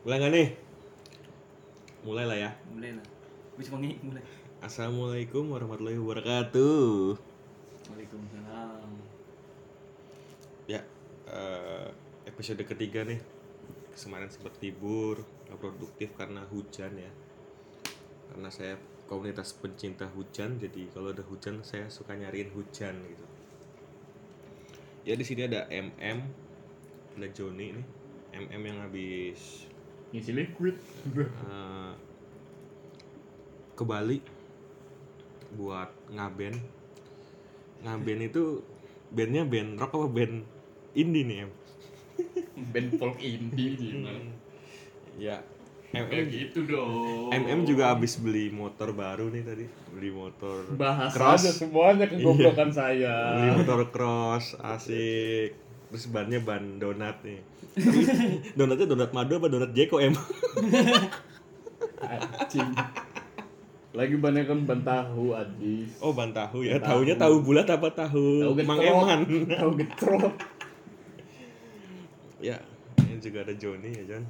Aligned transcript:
Mulai 0.00 0.16
nggak 0.16 0.32
nih? 0.32 0.48
Mulai 2.08 2.24
lah 2.24 2.38
ya. 2.40 2.50
mulai 2.72 2.96
lah 2.96 3.04
wis 3.60 3.68
wengi 3.68 4.00
mulai 4.00 4.24
Assalamualaikum 4.64 5.52
warahmatullahi 5.52 6.00
wabarakatuh. 6.00 7.20
Waalaikumsalam 7.92 8.88
Ya, 10.64 10.80
eh, 11.28 11.92
episode 12.24 12.64
ketiga 12.64 13.04
nih. 13.04 13.20
Kemarin 13.92 14.32
sempat 14.32 14.56
libur, 14.64 15.20
nggak 15.20 15.60
produktif 15.60 16.16
karena 16.16 16.48
hujan 16.48 16.96
ya. 16.96 17.12
Karena 18.32 18.48
saya 18.48 18.80
komunitas 19.04 19.52
pencinta 19.52 20.08
hujan, 20.16 20.56
jadi 20.56 20.88
kalau 20.96 21.12
ada 21.12 21.28
hujan 21.28 21.60
saya 21.60 21.92
suka 21.92 22.16
nyariin 22.16 22.48
hujan 22.56 22.96
gitu. 23.04 23.26
Ya 25.04 25.12
di 25.12 25.24
sini 25.28 25.44
ada 25.44 25.68
MM, 25.68 26.24
ada 27.20 27.28
Joni 27.36 27.76
nih. 27.76 27.86
MM 28.48 28.62
yang 28.64 28.80
habis 28.80 29.69
ngisi 30.10 30.32
liquid. 30.34 30.76
Eh, 31.10 31.92
ke 33.74 33.82
Bali 33.82 34.18
buat 35.54 35.90
ngaben. 36.12 36.54
Ngaben 37.80 38.18
itu 38.26 38.62
bandnya 39.10 39.42
band 39.42 39.80
rock 39.80 39.92
apa 39.96 40.06
band 40.06 40.34
indie 40.94 41.24
nih 41.26 41.36
em? 41.46 41.50
Band 42.70 42.88
folk 43.00 43.18
indie 43.18 43.74
gimana 43.74 44.40
ya 45.18 45.42
ya 45.90 46.06
MM 46.06 46.30
gitu 46.30 46.70
dong. 46.70 47.34
MM 47.34 47.66
juga 47.66 47.90
habis 47.90 48.14
beli 48.14 48.46
motor 48.54 48.94
baru 48.94 49.26
nih 49.26 49.42
tadi. 49.42 49.66
Beli 49.90 50.14
motor 50.14 50.70
bahas 50.78 51.10
cross. 51.10 51.42
aja 51.42 51.50
semuanya 51.50 52.06
kegoblokan 52.06 52.70
saya. 52.70 53.34
Beli 53.34 53.50
motor 53.58 53.90
cross 53.90 54.54
asik 54.62 55.58
terus 55.90 56.06
bannya 56.06 56.38
ban 56.38 56.78
donat 56.78 57.18
nih. 57.26 57.42
Tapi 57.74 58.02
donatnya 58.54 58.86
donat 58.86 59.10
madu 59.10 59.42
apa 59.42 59.50
donat 59.50 59.70
Jeko 59.74 59.98
em? 59.98 60.14
Anjing. 62.00 62.70
Lagi 63.90 64.14
banyak 64.14 64.46
kan 64.46 64.58
ban 64.70 64.80
tahu 64.86 65.34
adis. 65.34 65.90
Oh 65.98 66.14
ban 66.14 66.30
tahu 66.30 66.62
ya. 66.62 66.78
Tahu. 66.78 67.02
tahunya 67.02 67.14
tahu. 67.18 67.34
bulat 67.42 67.66
apa 67.66 67.90
tahu, 67.90 68.46
tahu 68.46 68.54
mang 68.62 68.78
eman. 68.78 69.20
Tahu 69.50 69.70
getrok. 69.74 70.34
Ya 72.38 72.56
ini 73.02 73.18
juga 73.18 73.42
ada 73.42 73.52
Joni 73.58 73.90
ya 73.90 74.04
Jon. 74.14 74.24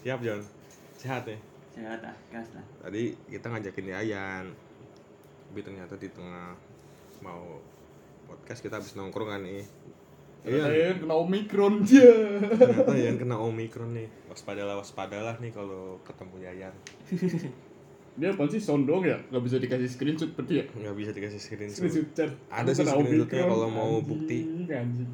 Siap 0.00 0.18
Jon? 0.24 0.40
Sehat 0.96 1.28
ya? 1.28 1.38
Sehat 1.76 2.00
ah. 2.08 2.16
Gas 2.32 2.48
lah 2.56 2.64
tadi 2.80 3.12
kita 3.28 3.52
ngajakin 3.52 3.92
Yayan. 3.92 4.46
Tapi 5.46 5.60
ternyata 5.62 5.94
di 6.00 6.08
tengah 6.08 6.56
mau 7.20 7.60
podcast 8.26 8.64
kita 8.64 8.80
habis 8.80 8.96
nongkrong 8.98 9.30
kan 9.30 9.40
nih 9.44 9.62
iya. 10.46 10.62
Saya 10.62 10.88
kena 10.96 11.14
omikron 11.18 11.74
dia 11.82 12.06
ternyata 12.62 12.92
Yayan 12.94 13.16
kena 13.18 13.36
omikron 13.36 13.90
nih. 13.92 14.08
Waspadalah 14.30 14.78
waspadalah 14.78 15.34
nih 15.42 15.50
kalau 15.50 15.98
ketemu 16.06 16.36
Yayan. 16.46 16.74
Dia 18.16 18.32
apa 18.32 18.48
sih? 18.48 18.64
Sondong 18.64 19.04
ya? 19.04 19.20
Nggak 19.28 19.44
bisa 19.44 19.56
dikasih 19.60 19.92
screenshot 19.92 20.32
berarti 20.32 20.54
ya? 20.56 20.64
Nggak 20.72 20.96
bisa 20.96 21.10
dikasih 21.12 21.36
screenshot. 21.36 21.84
Screenshot 21.84 22.08
chat. 22.16 22.32
Ada 22.48 22.72
sih 22.72 22.88
screenshotnya 22.88 23.44
kalau 23.44 23.68
mau 23.68 24.00
Anjing, 24.00 24.08
bukti. 24.08 24.38
anjing 24.72 25.10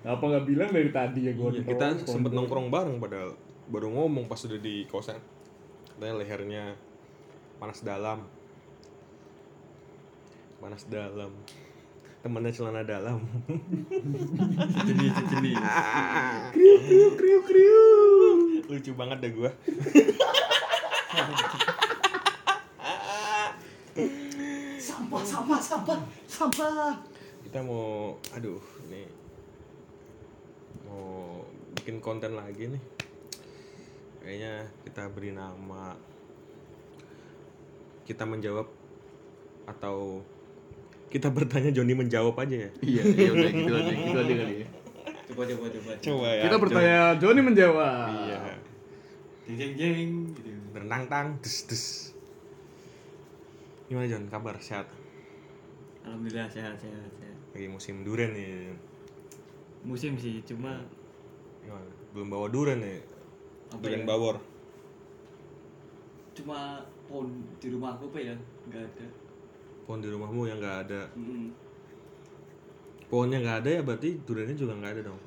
apa 0.00 0.24
nggak 0.24 0.44
bilang 0.48 0.70
dari 0.72 0.88
tadi 0.88 1.28
ya 1.28 1.32
gue 1.36 1.60
Iya, 1.60 1.64
kita 1.76 1.86
sempet 2.08 2.32
nongkrong 2.32 2.72
bareng 2.72 2.96
padahal 2.96 3.36
baru 3.68 3.92
ngomong 3.92 4.32
pas 4.32 4.40
udah 4.48 4.56
di 4.56 4.88
kosan. 4.88 5.20
Katanya 5.92 6.14
lehernya 6.24 6.64
panas 7.60 7.84
dalam. 7.84 8.24
Panas 10.56 10.88
dalam 10.88 11.32
temannya 12.20 12.52
celana 12.52 12.84
dalam. 12.84 13.24
Jenis 14.84 15.14
jenis 15.32 15.56
kriuk 16.52 17.12
kriuk 17.16 17.44
kriuk 17.48 18.38
lucu 18.68 18.92
banget 18.94 19.18
dah 19.24 19.30
gua. 19.34 19.50
Sampah 24.78 25.22
sampah 25.24 25.60
sampah 25.60 25.98
sampah. 26.28 26.94
Kita 27.42 27.64
mau 27.66 28.14
aduh 28.36 28.62
ini 28.86 29.02
mau 30.86 31.42
bikin 31.80 31.98
konten 31.98 32.36
lagi 32.38 32.70
nih. 32.70 32.82
Kayaknya 34.20 34.68
kita 34.84 35.08
beri 35.10 35.32
nama 35.32 35.96
kita 38.06 38.22
menjawab 38.28 38.68
atau 39.66 40.22
kita 41.10 41.26
bertanya 41.26 41.74
Joni 41.74 41.92
menjawab 41.98 42.38
aja 42.38 42.70
ya? 42.70 42.70
Iya 42.78 43.02
iya 43.02 43.30
udah 43.34 43.50
gitu 43.50 43.72
aja 43.74 43.92
gitu 43.92 44.18
aja 44.22 44.34
kali 44.38 44.54
ya. 44.62 44.68
Coba 45.26 45.42
coba 45.42 45.66
coba. 45.66 45.90
Coba 45.98 46.28
ya. 46.30 46.42
Kita 46.46 46.56
bertanya 46.62 47.18
Joni 47.18 47.40
menjawab. 47.42 48.06
Iya. 48.30 48.38
Jeng 49.50 49.58
jeng 49.58 49.74
jeng 49.74 50.10
gitu. 50.38 50.50
Berenang 50.70 51.10
tang. 51.10 51.34
Des 51.42 51.56
des. 51.66 51.84
Gimana 53.90 54.06
Jon? 54.06 54.24
Kabar? 54.30 54.54
Sehat? 54.62 54.86
Alhamdulillah 56.06 56.46
sehat 56.46 56.78
sehat 56.78 57.10
sehat. 57.18 57.38
Lagi 57.58 57.66
musim 57.66 58.06
durian 58.06 58.30
nih. 58.30 58.70
Musim 59.82 60.14
sih 60.14 60.38
cuma 60.46 60.78
gimana? 61.66 61.90
Belum 62.14 62.30
bawa 62.30 62.46
durian 62.46 62.78
nih. 62.78 63.02
Apa 63.74 63.82
durian 63.82 64.02
ya, 64.02 64.06
bawor. 64.06 64.36
Cuma 66.38 66.86
pohon 67.10 67.42
di 67.58 67.66
rumahku 67.74 68.06
apa 68.14 68.18
ya? 68.22 68.34
Nggak 68.70 68.86
ada 68.94 69.06
pohon 69.90 69.98
di 69.98 70.06
rumahmu 70.06 70.46
yang 70.46 70.62
nggak 70.62 70.86
ada 70.86 71.02
Mm-mm. 71.18 71.50
pohonnya 73.10 73.42
nggak 73.42 73.58
ada 73.66 73.70
ya 73.74 73.82
berarti 73.82 74.22
duriannya 74.22 74.54
juga 74.54 74.78
nggak 74.78 74.92
ada 74.94 75.02
dong 75.10 75.18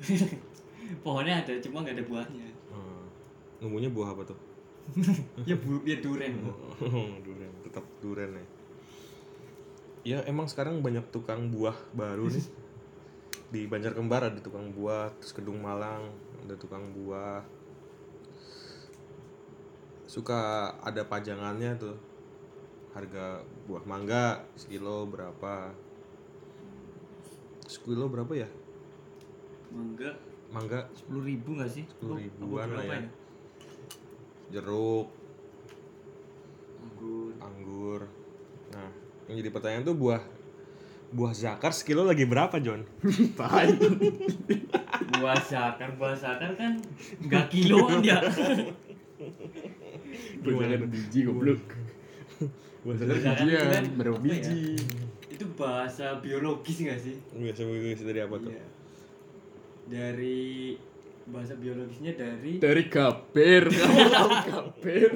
pohonnya 1.04 1.44
ada 1.44 1.52
cuma 1.60 1.84
nggak 1.84 2.00
ada 2.00 2.04
buahnya 2.08 2.48
Hmm. 2.74 3.06
Numbuhnya 3.62 3.86
buah 3.94 4.18
apa 4.18 4.26
tuh? 4.26 4.38
ya 5.48 5.54
bu 5.54 5.78
ya 5.86 6.02
duren 6.02 6.42
durian, 7.22 7.52
tetap 7.62 7.86
durian 8.02 8.34
ya. 8.34 8.46
Ya 10.04 10.18
emang 10.26 10.50
sekarang 10.50 10.82
banyak 10.82 11.06
tukang 11.14 11.54
buah 11.54 11.72
baru 11.94 12.26
nih. 12.28 12.44
Di 13.54 13.70
Banjar 13.70 13.94
Kembar 13.94 14.26
ada 14.26 14.42
tukang 14.42 14.74
buah, 14.74 15.14
terus 15.22 15.30
Kedung 15.30 15.62
Malang 15.62 16.10
ada 16.42 16.58
tukang 16.58 16.90
buah. 16.90 17.46
Suka 20.10 20.74
ada 20.82 21.06
pajangannya 21.06 21.78
tuh. 21.78 21.94
Harga 22.94 23.42
buah 23.66 23.84
mangga 23.84 24.46
sekilo 24.54 25.04
berapa? 25.10 25.74
Sekilo 27.66 28.06
berapa 28.06 28.32
ya? 28.38 28.48
mangga 29.74 30.10
Mangga 30.54 30.86
sepuluh 30.94 31.26
ribu 31.26 31.58
nggak 31.58 31.66
sih 31.66 31.82
10 31.98 32.14
ribuan 32.30 32.70
lah 32.70 32.86
berapa 32.86 32.94
ya. 32.94 33.10
jeruk, 34.54 35.10
anggur 36.78 37.34
anggur. 37.42 38.00
Nah, 38.70 38.90
yang 39.26 39.42
jadi 39.42 39.50
pertanyaan 39.50 39.82
tuh 39.82 39.98
buah 39.98 40.22
buah 41.10 41.34
zakar 41.34 41.74
sekilo 41.74 42.06
lagi 42.06 42.22
berapa, 42.22 42.54
John? 42.62 42.86
tai 43.38 43.74
buah 45.18 45.40
sakar 45.42 45.98
buah 45.98 46.14
sakar 46.14 46.54
kan 46.54 46.78
nggak 47.18 47.50
kiloan 47.50 47.98
ya 48.02 48.22
Bajakan 50.44 50.90
biji 50.92 51.26
goblok 51.26 51.83
Bajakan 52.84 53.06
Bajakan 53.08 53.46
bijian 53.46 53.48
itu 53.48 53.66
kan 53.72 53.84
berapa 53.96 54.16
apa 54.18 54.26
ya? 54.26 54.32
biji. 54.36 54.62
Itu 55.34 55.44
bahasa 55.56 56.06
biologis 56.20 56.76
nggak 56.78 56.98
sih? 57.00 57.16
Biasa 57.32 57.60
biasa 57.64 58.02
dari 58.04 58.20
apa 58.22 58.36
tuh? 58.38 58.50
Iya. 58.52 58.66
dari 59.84 60.76
bahasa 61.24 61.56
biologisnya 61.56 62.12
dari 62.16 62.56
dari 62.56 62.82
gaber 62.88 63.68
gaber 64.48 65.12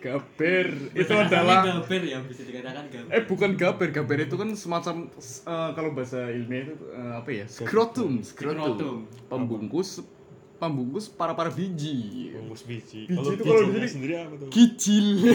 gaber 0.00 0.66
itu 0.96 1.12
Bahasa 1.12 1.26
adalah 1.28 1.60
gaber 1.66 2.02
ya 2.02 2.18
bisa 2.24 2.42
dikatakan 2.46 2.86
gaber 2.90 3.10
eh 3.14 3.22
bukan 3.26 3.50
gaber 3.54 3.88
gaber 3.94 4.18
itu 4.26 4.34
kan 4.34 4.48
semacam 4.54 5.10
eh, 5.10 5.70
kalau 5.74 5.90
bahasa 5.92 6.30
ilmiah 6.30 6.70
itu 6.70 6.74
eh, 6.90 7.12
apa 7.18 7.30
ya? 7.30 7.46
Skrotum. 7.46 8.22
skrotum 8.22 9.06
pembungkus 9.26 10.02
pembungkus 10.60 11.08
para 11.08 11.32
para 11.32 11.48
biji. 11.48 12.30
Bungkus 12.30 12.62
biji. 12.62 13.08
Biji 13.08 13.16
Kalau 13.16 13.32
itu 13.32 13.42
kalau 13.42 13.60
di 13.66 13.88
sendiri 13.88 14.12
apa 14.20 14.34
tuh? 14.36 14.48
kicil. 14.52 15.06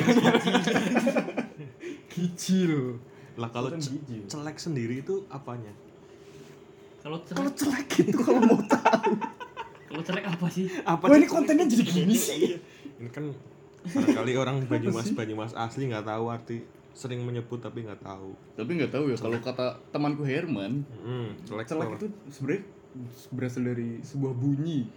Kicil. 2.09 2.95
Lah 3.35 3.49
kalau 3.51 3.69
celek 4.25 4.57
sendiri 4.57 5.01
itu 5.01 5.25
apanya? 5.27 5.73
kalau 7.05 7.21
kalau 7.21 7.51
celek 7.53 7.85
celek 7.85 8.09
itu 8.09 8.17
kalau 8.17 8.41
mau 8.41 8.57
tahu. 8.65 9.13
Kalau 9.85 10.01
celek 10.01 10.25
apa 10.25 10.47
sih? 10.49 10.65
Apa 10.81 11.05
Wah 11.05 11.17
ini 11.17 11.27
kontennya 11.27 11.65
jadi 11.65 11.83
gini 11.83 12.15
sih. 12.15 12.57
Ini 12.97 13.09
kan 13.11 13.29
barangkali 13.85 14.33
orang 14.33 14.65
Banyumas 14.65 15.13
Banyumas 15.13 15.53
asli 15.53 15.85
nggak 15.85 16.01
tahu 16.03 16.33
arti 16.33 16.65
sering 16.95 17.21
menyebut 17.21 17.59
tapi 17.59 17.83
nggak 17.83 18.01
tahu. 18.01 18.31
tapi 18.55 18.71
nggak 18.73 18.89
tahu 18.89 19.11
ya 19.11 19.19
kalau 19.19 19.37
kata 19.37 19.77
temanku 19.91 20.23
Herman 20.23 20.81
Hmm, 20.97 21.35
celek, 21.43 21.67
celek 21.67 21.87
itu 21.93 22.07
sebenarnya 22.31 22.61
berasal 23.29 23.63
dari 23.67 23.99
sebuah 24.01 24.31
bunyi 24.31 24.87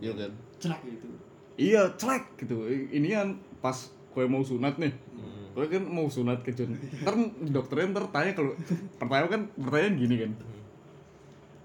Iya 0.00 0.12
kan? 0.14 0.30
Celek 0.60 0.82
itu 0.88 1.08
iya 1.56 1.82
celek 1.96 2.24
gitu. 2.36 2.68
Ini 2.68 3.08
kan 3.16 3.28
pas 3.64 3.76
kue 4.12 4.24
mau 4.28 4.44
sunat 4.44 4.76
nih. 4.76 4.92
Hmm. 4.92 5.56
kue 5.56 5.66
kan 5.72 5.84
mau 5.88 6.04
sunat 6.04 6.44
ke 6.44 6.52
John 6.52 6.76
ntar 7.00 7.16
dokternya 7.48 7.96
ntar 7.96 8.04
tanya 8.12 8.32
kalau 8.36 8.52
pertanyaan 9.00 9.28
kan 9.32 9.42
pertanyaan 9.56 9.94
gini 9.96 10.14
kan. 10.20 10.32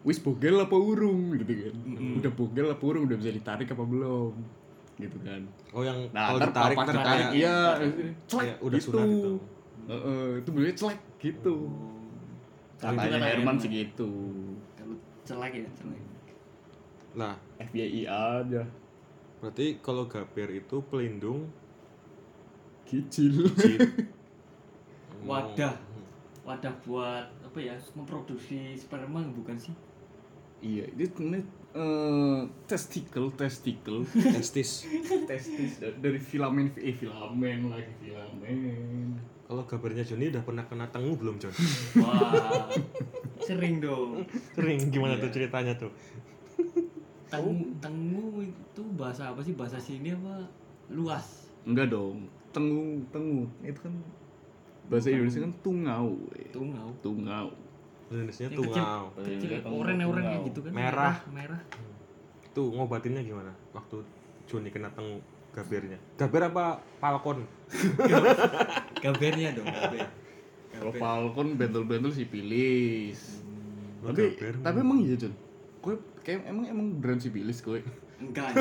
Wis 0.08 0.18
bogel 0.18 0.58
apa 0.58 0.74
urung? 0.74 1.36
Gitu 1.36 1.44
kan. 1.70 1.76
Udah 2.18 2.32
bogel 2.32 2.68
apa 2.72 2.84
urung? 2.88 3.04
Udah 3.06 3.18
bisa 3.20 3.36
ditarik 3.36 3.68
apa 3.68 3.84
belum? 3.84 4.34
Gitu 4.96 5.18
kan. 5.22 5.42
Oh 5.76 5.84
yang 5.84 6.00
nah 6.16 6.32
kalau 6.32 6.40
ditarik 6.40 6.76
pas 6.80 6.88
ditarik 6.88 7.06
kayak 7.06 7.30
iya 7.36 7.56
kayak 7.76 8.16
celek 8.32 8.48
udah 8.64 8.80
gitu. 8.80 8.90
sunat 8.90 9.08
itu. 9.12 9.34
Heeh, 9.92 10.26
itu 10.40 10.50
bunyinya 10.56 10.76
celek 10.80 11.00
gitu. 11.20 11.56
Itu 11.68 12.86
katanya 12.86 13.18
kata 13.20 13.28
Herman 13.28 13.56
sih 13.60 13.70
gitu. 13.70 14.10
Kalau 14.80 14.96
celek 15.28 15.52
ya, 15.62 15.70
celek. 15.76 16.02
Nah, 17.12 17.36
FBI 17.60 18.08
aja 18.08 18.64
berarti 19.38 19.82
kalau 19.82 20.06
gaber 20.06 20.54
itu 20.54 20.86
pelindung 20.86 21.50
kecil. 22.86 23.50
Wadah. 25.28 25.74
Wadah 26.42 26.74
buat 26.82 27.26
apa 27.42 27.58
ya? 27.58 27.74
Memproduksi 27.94 28.74
sperma 28.76 29.22
bukan 29.28 29.58
sih? 29.58 29.74
iya 30.62 30.86
ini 30.94 31.10
sebenarnya 31.10 31.42
eh, 31.74 32.42
testicle 32.70 33.34
testicle 33.34 34.06
Testis. 34.38 34.86
testis 35.26 35.82
da- 35.82 35.98
dari 35.98 36.22
filamen 36.22 36.70
eh 36.78 36.94
filamen 36.94 37.66
lagi 37.66 37.90
filamen 37.98 39.18
Kalau 39.50 39.66
gabernya 39.66 40.06
Joni 40.06 40.30
udah 40.30 40.46
pernah 40.46 40.62
kena 40.64 40.86
tengu 40.88 41.18
belum, 41.18 41.36
Jon? 41.36 41.50
Wah. 41.98 42.70
Sering 43.42 43.82
dong. 43.82 44.22
Sering 44.56 44.80
gimana 44.88 45.18
tuh 45.18 45.28
ceritanya 45.28 45.76
tuh? 45.76 45.90
Tengu, 47.32 47.52
tengu 47.80 48.26
itu 48.42 48.82
bahasa 48.94 49.32
apa 49.32 49.40
sih? 49.40 49.54
Bahasa 49.54 49.78
sini 49.78 50.12
apa? 50.12 50.44
Luas. 50.88 51.48
enggak 51.62 51.88
dong 51.88 52.26
tengu 52.50 53.00
tengu 53.08 53.46
itu 53.62 53.80
kan 53.80 53.94
bahasa 54.84 55.08
Indonesia 55.08 55.40
kan 55.40 55.54
tungau 55.62 56.18
eh. 56.34 56.50
Tungau. 56.50 56.90
tungau 57.00 57.48
Indonesia 58.10 58.50
tuh 58.50 58.66
kecil, 58.66 58.84
Iya, 59.22 59.62
tungau, 59.62 59.80
oren-oren 59.80 60.24
tungau. 60.26 60.46
gitu 60.46 60.60
kan. 60.60 60.72
Merah. 60.74 61.16
Merah. 61.30 61.62
Tuh 62.52 62.68
ngobatinnya 62.70 63.22
gimana? 63.22 63.54
Waktu 63.72 64.04
Joni 64.44 64.68
kena 64.68 64.92
tengu 64.92 65.24
gabernya. 65.52 65.96
Gaber 66.18 66.52
apa 66.52 66.66
falcon? 66.98 67.48
Gabernya 69.00 69.50
dong, 69.54 69.66
gaber. 69.66 70.08
kalau. 70.72 70.92
Falcon 70.94 71.48
bentul-bentul 71.56 72.12
sipilis 72.12 73.40
Oh, 74.02 74.10
tapi 74.10 74.34
gaber. 74.34 74.54
tapi 74.60 74.78
emang 74.82 75.00
iya 75.00 75.14
John 75.14 75.34
kowe 75.78 75.94
kayak 76.22 76.46
emang 76.46 76.66
emang 76.66 76.88
brand 76.96 77.18
sipilis 77.18 77.60
kowe 77.60 77.80
Enggak. 78.18 78.54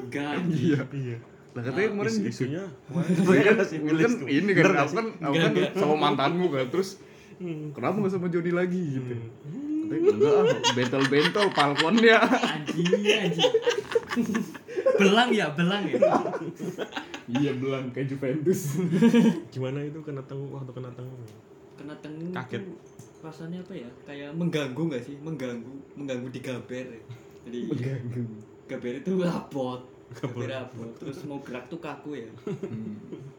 Enggak 0.00 0.32
iya 0.48 0.80
Iya. 0.88 1.16
lah 1.52 1.60
katanya 1.60 1.84
Ah, 1.84 1.92
kemarin 1.92 2.08
Is- 2.08 2.18
gitu 2.18 2.30
isunya 2.32 2.64
Iya 2.64 3.40
kan, 3.44 3.56
kan 3.58 4.12
ini 4.24 4.50
kan 4.50 4.64
Bener 4.64 4.76
aku 4.78 4.92
kan 4.92 5.06
aku 5.20 5.34
kan 5.34 5.52
sama 5.74 5.94
mantanmu 6.00 6.46
kan 6.48 6.66
terus 6.68 6.90
Hmm. 7.34 7.72
kenapa 7.72 7.98
nggak 7.98 8.12
sama 8.12 8.26
Joni 8.28 8.50
lagi 8.50 8.78
gitu 8.78 9.18
katanya 9.82 10.08
enggak 10.08 10.32
ah 10.32 10.46
bentol-bentol 10.72 11.46
Falconnya 11.50 12.16
Anjing, 12.22 12.86
anjing. 13.02 13.52
belang 14.94 15.28
ya, 15.28 15.50
belang 15.50 15.82
ya. 15.84 15.98
iya 17.28 17.50
belang 17.52 17.90
kayak 17.90 18.06
Juventus 18.08 18.78
Gimana 19.48 19.82
itu 19.82 19.98
kena 20.00 20.22
tengu 20.22 20.48
waktu 20.50 20.70
kena 20.70 20.90
tengu? 20.92 21.16
Kena 21.74 21.94
tengu 21.98 22.30
Kaget. 22.30 22.62
Rasanya 23.22 23.58
apa 23.62 23.72
ya? 23.72 23.90
Kayak 24.04 24.30
mengganggu 24.34 24.82
nggak 24.82 25.02
sih? 25.02 25.14
Mengganggu, 25.22 25.72
mengganggu 25.94 26.28
di 26.28 26.40
gaber. 26.42 26.86
ya. 26.90 27.02
Jadi 27.46 27.58
mengganggu 27.70 28.22
gaber 28.66 28.94
itu 28.98 29.12
rapot. 29.18 29.80
Gaber 30.12 30.48
rapot. 30.50 30.90
Terus 30.98 31.22
mau 31.24 31.38
gerak 31.40 31.70
tuh 31.70 31.78
kaku 31.78 32.18
ya. 32.18 32.30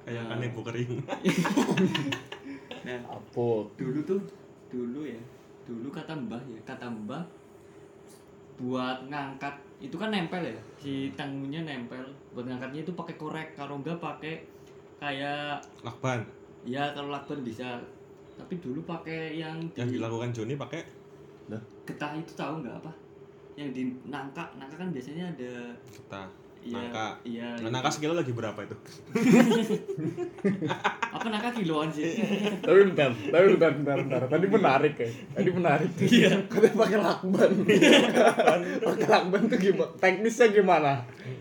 Kayak 0.04 0.24
Nah. 0.26 0.30
kanebo 0.36 0.60
kering. 0.64 0.92
Nah, 2.84 3.00
apa 3.08 3.48
dulu 3.76 4.00
tuh 4.04 4.20
dulu 4.68 5.08
ya 5.08 5.22
dulu 5.64 5.88
kata 5.88 6.12
mbah 6.12 6.44
ya 6.44 6.60
kata 6.68 6.84
mbah 6.84 7.24
buat 8.60 9.08
ngangkat 9.08 9.56
itu 9.80 9.96
kan 9.96 10.12
nempel 10.12 10.44
ya 10.44 10.58
si 10.76 11.08
tanggungnya 11.16 11.64
nempel 11.64 12.04
buat 12.36 12.44
ngangkatnya 12.44 12.84
itu 12.84 12.92
pakai 12.92 13.16
korek 13.16 13.48
kalau 13.56 13.80
enggak 13.80 13.96
pakai 13.98 14.44
kayak 15.00 15.64
Lakban 15.80 16.28
ya 16.68 16.92
kalau 16.92 17.16
lakban 17.16 17.40
bisa 17.44 17.80
tapi 18.38 18.54
dulu 18.60 18.82
pakai 18.84 19.38
yang 19.38 19.58
yang 19.78 19.90
di 19.90 19.98
dilakukan 19.98 20.34
Joni 20.34 20.56
pakai? 20.58 20.82
Getah 21.84 22.16
itu 22.16 22.32
tahu 22.34 22.64
nggak 22.64 22.76
apa? 22.80 22.92
Yang 23.60 23.70
di 23.76 23.84
nangka 24.08 24.56
nangka 24.58 24.76
kan 24.80 24.90
biasanya 24.96 25.36
ada 25.36 25.52
kita 25.92 26.22
iya 26.64 26.80
Nangka. 26.80 27.08
iya 27.28 27.48
Nah, 27.60 27.70
nangka 27.76 27.92
sekilo 27.92 28.16
lagi 28.16 28.32
berapa 28.32 28.56
itu? 28.64 28.72
apa 31.16 31.28
nangka 31.28 31.60
kiloan 31.60 31.92
sih. 31.92 32.24
Tapi 32.64 32.80
bentar 32.88 33.12
tapi 33.12 33.46
bentar 33.60 33.72
bentar 33.76 33.98
bentar. 34.00 34.22
Tadi 34.32 34.46
menarik 34.48 34.96
ya 34.96 35.10
tadi 35.36 35.50
menarik. 35.52 35.92
Iya. 36.00 36.32
katanya 36.48 36.76
pakai 36.80 36.98
lakban. 37.04 37.52
Pakai 38.80 39.08
lakban 39.12 39.42
tuh 39.52 39.60
gimana? 39.60 39.92
Teknisnya 40.00 40.48
gimana 40.56 40.92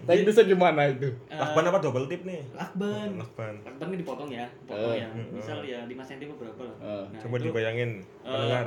teknisnya 0.04 0.44
gimana 0.46 0.82
itu 0.86 1.08
Eh, 1.26 1.34
Lakban 1.34 1.64
apa 1.64 1.78
double 1.78 2.06
tip 2.06 2.22
nih? 2.22 2.42
lakban 2.52 3.10
Lakban. 3.14 3.54
Lakban 3.60 3.86
kan 3.86 3.96
dipotong 3.96 4.28
ya, 4.28 4.46
potong 4.64 4.92
Eh, 4.92 4.98
ya. 4.98 5.08
Misal 5.28 5.58
ya 5.62 5.80
5 5.82 5.94
cm 6.02 6.30
berapa 6.32 6.60
lah. 6.60 6.76
Eh, 6.78 7.04
Nah, 7.08 7.20
Coba 7.20 7.34
itu 7.36 7.44
dibayangin 7.46 7.90
pendengar. 8.20 8.66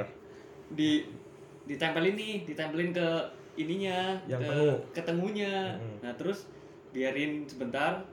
di 0.70 0.90
ditempelin 1.66 2.14
nih, 2.14 2.34
ditempelin 2.44 2.90
ke 2.92 3.08
ininya, 3.56 4.20
Yang 4.26 4.42
ke 4.42 4.48
tengu. 4.48 4.72
ke 4.92 5.02
tengunya. 5.02 5.54
Mm. 5.76 5.98
Nah, 6.02 6.14
terus 6.14 6.46
biarin 6.92 7.44
sebentar. 7.44 8.06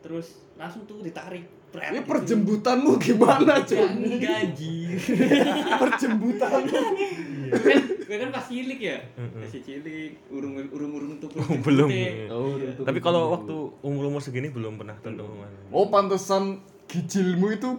Terus 0.00 0.26
langsung 0.54 0.82
tuh 0.84 1.00
ditarik. 1.00 1.46
Pret, 1.68 1.88
ini 1.88 1.98
gitu. 1.98 2.10
perjembutanmu 2.10 3.00
gimana 3.00 3.64
cuy 3.64 3.80
enggak 3.80 4.44
anjir. 4.44 4.92
perjembutanmu 5.80 6.68
gue 8.12 8.18
kan 8.18 8.28
pas 8.28 8.44
cilik 8.44 8.76
ya. 8.76 9.00
Masih 9.32 9.64
cilik, 9.64 10.20
urung 10.28 10.60
urung 10.68 10.92
urung 10.92 11.12
tuh. 11.16 11.32
Oh, 11.32 11.48
belum. 11.58 11.88
Oh, 12.28 12.52
Iya. 12.52 12.68
itu- 12.70 12.84
Tapi 12.84 13.00
kalau 13.00 13.32
waktu 13.32 13.56
umur-umur 13.80 14.20
segini 14.20 14.48
belum 14.48 14.76
pernah 14.76 14.92
tentu 14.98 15.24
oh 15.66 15.88
pantesan 15.88 16.60
gijilmu 16.84 17.48
itu 17.50 17.70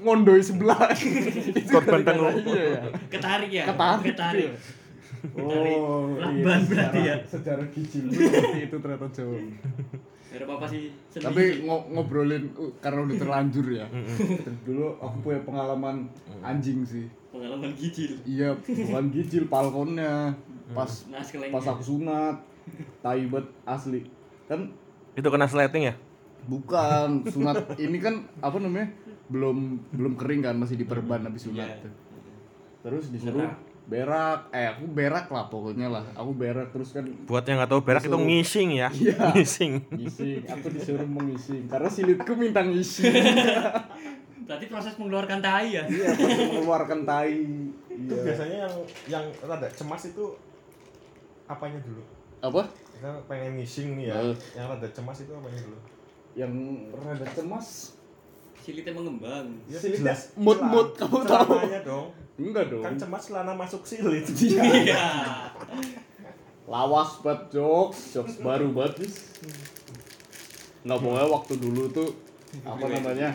ngondoi 0.00 0.40
sebelah 0.40 0.90
Korban 1.70 2.02
tengu. 2.02 2.26
iya 2.42 2.64
ya 2.74 2.80
Ketarik 3.06 3.50
ya. 3.52 3.64
ketarik 3.64 4.04
Ketarik. 4.08 4.48
gitu? 4.48 4.58
Oh, 5.36 6.14
Lakban 6.16 6.60
berarti 6.64 7.00
ya. 7.00 7.14
Sejarah 7.22 7.66
gijilmu 7.68 8.10
seperti 8.18 8.58
itu 8.64 8.76
ternyata 8.76 9.06
jauh. 9.12 9.38
Ada 10.28 10.44
apa-apa 10.44 10.66
sih. 10.66 10.90
sedih 11.08 11.24
Tapi 11.24 11.42
sih. 11.44 11.62
ngo- 11.62 11.86
ngobrolin 11.90 12.50
uh, 12.54 12.74
karena 12.76 13.00
udah 13.02 13.16
terlanjur 13.16 13.66
ya. 13.68 13.86
Dulu 14.62 14.98
aku 14.98 15.16
punya 15.22 15.40
pengalaman 15.42 16.10
anjing 16.40 16.82
sih. 16.82 17.06
Pengalaman 17.38 17.70
gijil. 17.72 18.12
Iya, 18.24 18.58
bukan 18.58 19.04
gijil 19.08 19.44
palkonnya. 19.46 20.34
Pas 20.68 20.90
Nah, 21.06 21.22
pas 21.48 21.64
aku 21.64 21.80
sunat, 21.80 22.42
taibet 22.98 23.46
asli. 23.64 24.04
Kan 24.44 24.74
Itu 25.14 25.28
kena 25.28 25.46
sleting 25.46 25.84
ya? 25.84 25.94
bukan 26.40 27.20
sunat 27.34 27.76
ini 27.76 27.98
kan 27.98 28.26
apa 28.38 28.56
namanya? 28.56 28.88
Belum 29.28 29.76
belum 29.90 30.14
kering 30.14 30.40
kan 30.42 30.56
masih 30.56 30.74
diperban 30.76 31.22
habis 31.22 31.44
sunat. 31.44 31.68
Iya. 31.68 31.82
tuh. 31.82 31.92
Terus 32.80 33.04
disuruh 33.08 33.48
berak. 33.84 34.48
Eh, 34.50 34.64
aku 34.66 34.84
berak 34.86 35.28
lah 35.28 35.44
pokoknya 35.46 35.88
lah. 35.88 36.04
Aku 36.14 36.32
berak 36.32 36.70
terus 36.70 36.92
kan 36.92 37.04
Buat 37.24 37.44
yang 37.44 37.58
nggak 37.58 37.68
tahu 37.68 37.80
berak 37.80 38.00
itu 38.00 38.08
Disuruh- 38.08 38.24
ngising 38.26 38.68
ya. 38.74 38.88
Iya. 38.90 39.16
Ngising. 39.32 39.72
ngising. 39.90 40.40
Aku 40.46 40.66
disuruh 40.68 41.08
mengising 41.08 41.62
karena 41.66 41.88
silitku 41.88 42.32
minta 42.34 42.60
ngising. 42.60 43.12
Berarti 44.48 44.66
proses 44.66 44.96
mengeluarkan 44.96 45.38
tai 45.38 45.68
ya? 45.70 45.84
Iya, 45.84 46.08
pas 46.10 46.24
mengeluarkan 46.48 47.00
tai. 47.04 47.36
Itu 47.86 48.08
Iya. 48.10 48.22
biasanya 48.24 48.56
yang 48.64 48.74
yang 49.06 49.24
rada 49.42 49.68
cemas 49.68 50.02
itu 50.06 50.24
apanya 51.44 51.76
dulu? 51.80 52.00
Apa? 52.40 52.64
Kita 52.64 53.10
pengen 53.26 53.54
ngising 53.54 53.88
nih 53.94 54.08
ya. 54.08 54.14
Eh. 54.24 54.36
Yang 54.54 54.66
rada 54.70 54.88
cemas 54.88 55.18
itu 55.20 55.32
apanya 55.32 55.60
dulu? 55.60 55.78
Yang 56.32 56.52
rada 56.94 57.26
cemas. 57.28 57.68
Silitnya 58.58 58.92
mengembang. 58.92 59.46
Ya, 59.64 59.76
Silitnya 59.76 60.12
jelas. 60.12 60.20
mood-mood, 60.34 60.88
Celan- 60.92 61.00
kamu 61.02 61.18
tahu. 61.24 61.52
dong. 61.84 62.06
Enggak 62.38 62.64
dong. 62.68 62.82
Kan 62.82 62.94
cemas 62.96 63.22
celana 63.24 63.52
masuk 63.52 63.82
silit. 63.82 64.24
Iya. 64.48 65.04
Lawas 66.64 67.20
banget 67.20 67.48
jokes, 67.50 68.12
jokes 68.12 68.36
baru 68.38 68.68
banget. 68.70 69.04
Is. 69.04 69.40
Nggak 70.84 70.98
pokoknya 70.98 71.26
waktu 71.26 71.54
dulu 71.58 71.82
tuh 71.90 72.08
apa 72.62 72.84
namanya? 72.86 73.32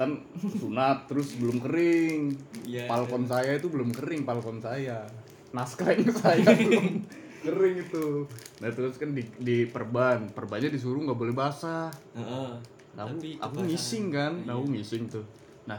Kan 0.00 0.16
sunat 0.50 1.04
terus 1.04 1.36
belum 1.36 1.60
kering. 1.60 2.32
Iya. 2.64 2.88
Palkon 2.88 3.28
saya 3.28 3.52
itu 3.52 3.68
belum 3.68 3.92
kering, 3.92 4.24
palkon 4.24 4.56
saya. 4.58 5.04
Naskah 5.52 5.92
saya 6.24 6.40
belum 6.56 7.04
kering 7.42 7.76
itu. 7.82 8.24
Nah 8.58 8.70
terus 8.70 8.96
kan 8.96 9.12
di, 9.12 9.28
di 9.36 9.64
perban, 9.64 10.24
perbannya 10.26 10.68
disuruh 10.68 11.04
nggak 11.04 11.18
boleh 11.18 11.34
basah. 11.34 11.92
Heeh. 12.14 12.50
aku 12.90 13.06
Tapi 13.16 13.28
aku 13.34 13.44
kebasahan. 13.54 13.68
ngising 13.68 14.04
kan 14.08 14.32
Iya. 14.40 14.50
aku 14.50 14.64
ngising 14.68 15.02
tuh 15.06 15.24
nah 15.62 15.78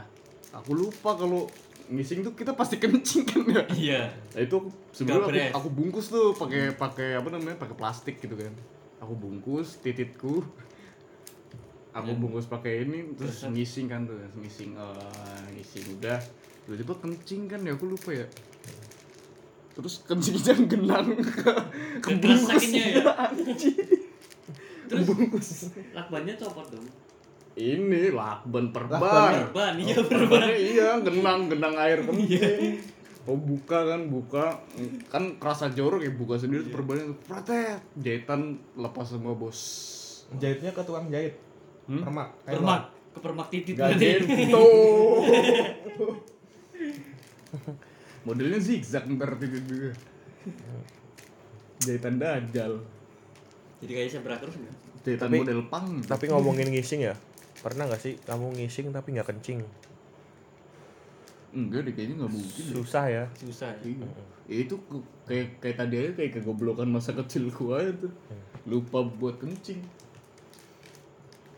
aku 0.50 0.70
lupa 0.72 1.12
kalau 1.12 1.44
ngising 1.86 2.24
tuh 2.24 2.32
kita 2.32 2.56
pasti 2.56 2.78
kencing 2.82 3.22
kan 3.22 3.42
ya 3.44 3.62
Iya. 3.68 4.02
nah 4.32 4.40
itu 4.40 4.56
aku 4.56 4.68
sebelum 4.90 5.20
aku, 5.22 5.38
aku 5.52 5.68
bungkus 5.70 6.08
tuh 6.08 6.32
pakai 6.32 6.72
pakai 6.72 7.08
apa 7.14 7.28
namanya 7.28 7.60
pakai 7.60 7.76
plastik 7.76 8.16
gitu 8.16 8.32
kan 8.32 8.50
aku 8.96 9.12
bungkus 9.12 9.76
tititku 9.76 10.40
aku 11.92 12.08
Ya. 12.08 12.16
bungkus 12.16 12.46
pakai 12.46 12.82
ini 12.82 13.12
terus 13.14 13.36
Terus? 13.38 13.52
ngising 13.52 13.86
kan 13.86 14.00
tuh 14.04 14.16
ngising 14.34 14.72
eh, 14.72 15.40
ngising. 15.52 15.84
Udah 15.96 16.18
tiba-tiba 16.62 16.94
kencing 16.98 17.40
kan 17.46 17.60
ya 17.60 17.72
aku 17.72 17.84
lupa 17.86 18.10
ya. 18.12 18.26
Terus 19.72 20.00
kencingnya 20.02 20.52
genang 20.72 21.06
ke 21.16 21.52
ke 21.98 22.08
Keras 22.14 22.44
bungkus. 22.44 22.48
sakitnya 22.50 22.84
ya? 22.90 23.02
anjing. 23.24 23.76
Terus 24.84 25.04
bungkus. 25.06 25.48
lakbannya 25.90 26.34
copot 26.36 26.66
dong? 26.68 26.86
Ini 27.52 28.08
lakban 28.10 28.72
perban. 28.72 29.00
Perban 29.48 29.74
iya 29.76 29.96
perban. 30.00 30.48
iya 30.50 30.88
genang 31.00 31.48
genang 31.48 31.74
air 31.76 32.00
kencing. 32.00 32.80
Oh 33.22 33.36
buka 33.36 33.86
kan 33.86 34.08
buka. 34.08 34.64
Kan 35.06 35.36
kerasa 35.36 35.68
jorok 35.68 36.00
ya 36.00 36.10
buka 36.10 36.36
sendiri 36.36 36.64
tuh 36.64 36.72
perbannya 36.72 37.04
tuh. 37.06 37.18
Pratet! 37.22 37.78
Jahitan 37.94 38.40
lepas 38.74 39.06
semua 39.06 39.32
bos. 39.32 39.60
Jahitnya 40.34 40.72
ke 40.72 40.80
tukang 40.80 41.06
jahit. 41.06 41.36
Hmm? 41.88 42.02
Permak. 42.02 42.28
kayak 42.46 42.58
permak 42.58 42.82
ke 43.12 43.18
permak 43.20 43.48
titit 43.52 43.74
Gak 43.76 43.88
berarti 43.92 44.24
gitu. 44.24 44.62
Modelnya 48.26 48.60
zigzag 48.62 49.04
ntar 49.10 49.34
titik 49.36 49.62
juga. 49.66 49.90
Jahitan 51.82 52.22
dajal. 52.22 52.78
jadi 53.82 53.92
kayak 53.98 54.14
zebra 54.14 54.38
terus 54.38 54.54
nggak 54.54 54.74
Jahitan 55.02 55.26
Tapi- 55.26 55.42
model 55.42 55.60
pang. 55.66 55.86
Tapi 56.06 56.24
ngomongin 56.30 56.70
ngising 56.70 57.02
ya, 57.02 57.18
pernah 57.58 57.90
nggak 57.90 57.98
sih 57.98 58.14
kamu 58.22 58.54
ngising 58.62 58.94
tapi 58.94 59.18
nggak 59.18 59.28
kencing? 59.34 59.60
enggak 61.52 61.84
deh 61.84 61.92
kayaknya 61.92 62.24
nggak 62.24 62.32
mungkin. 62.32 62.64
Susah 62.64 63.04
ya. 63.12 63.24
susah 63.36 63.76
ya. 63.76 63.84
Iya. 63.84 64.08
Ya, 64.48 64.56
itu 64.64 64.72
kayak 65.28 65.60
kayak 65.60 65.76
tadi 65.76 65.94
aja 66.00 66.10
kayak 66.16 66.32
kegoblokan 66.40 66.88
masa 66.88 67.12
kecil 67.12 67.52
gua 67.52 67.84
itu. 67.84 68.08
Lupa 68.64 69.04
buat 69.04 69.36
kencing. 69.36 69.84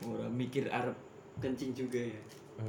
Orang 0.06 0.32
mikir 0.32 0.68
Arab 0.68 0.96
kencing 1.40 1.72
juga 1.74 1.98
ya 1.98 2.20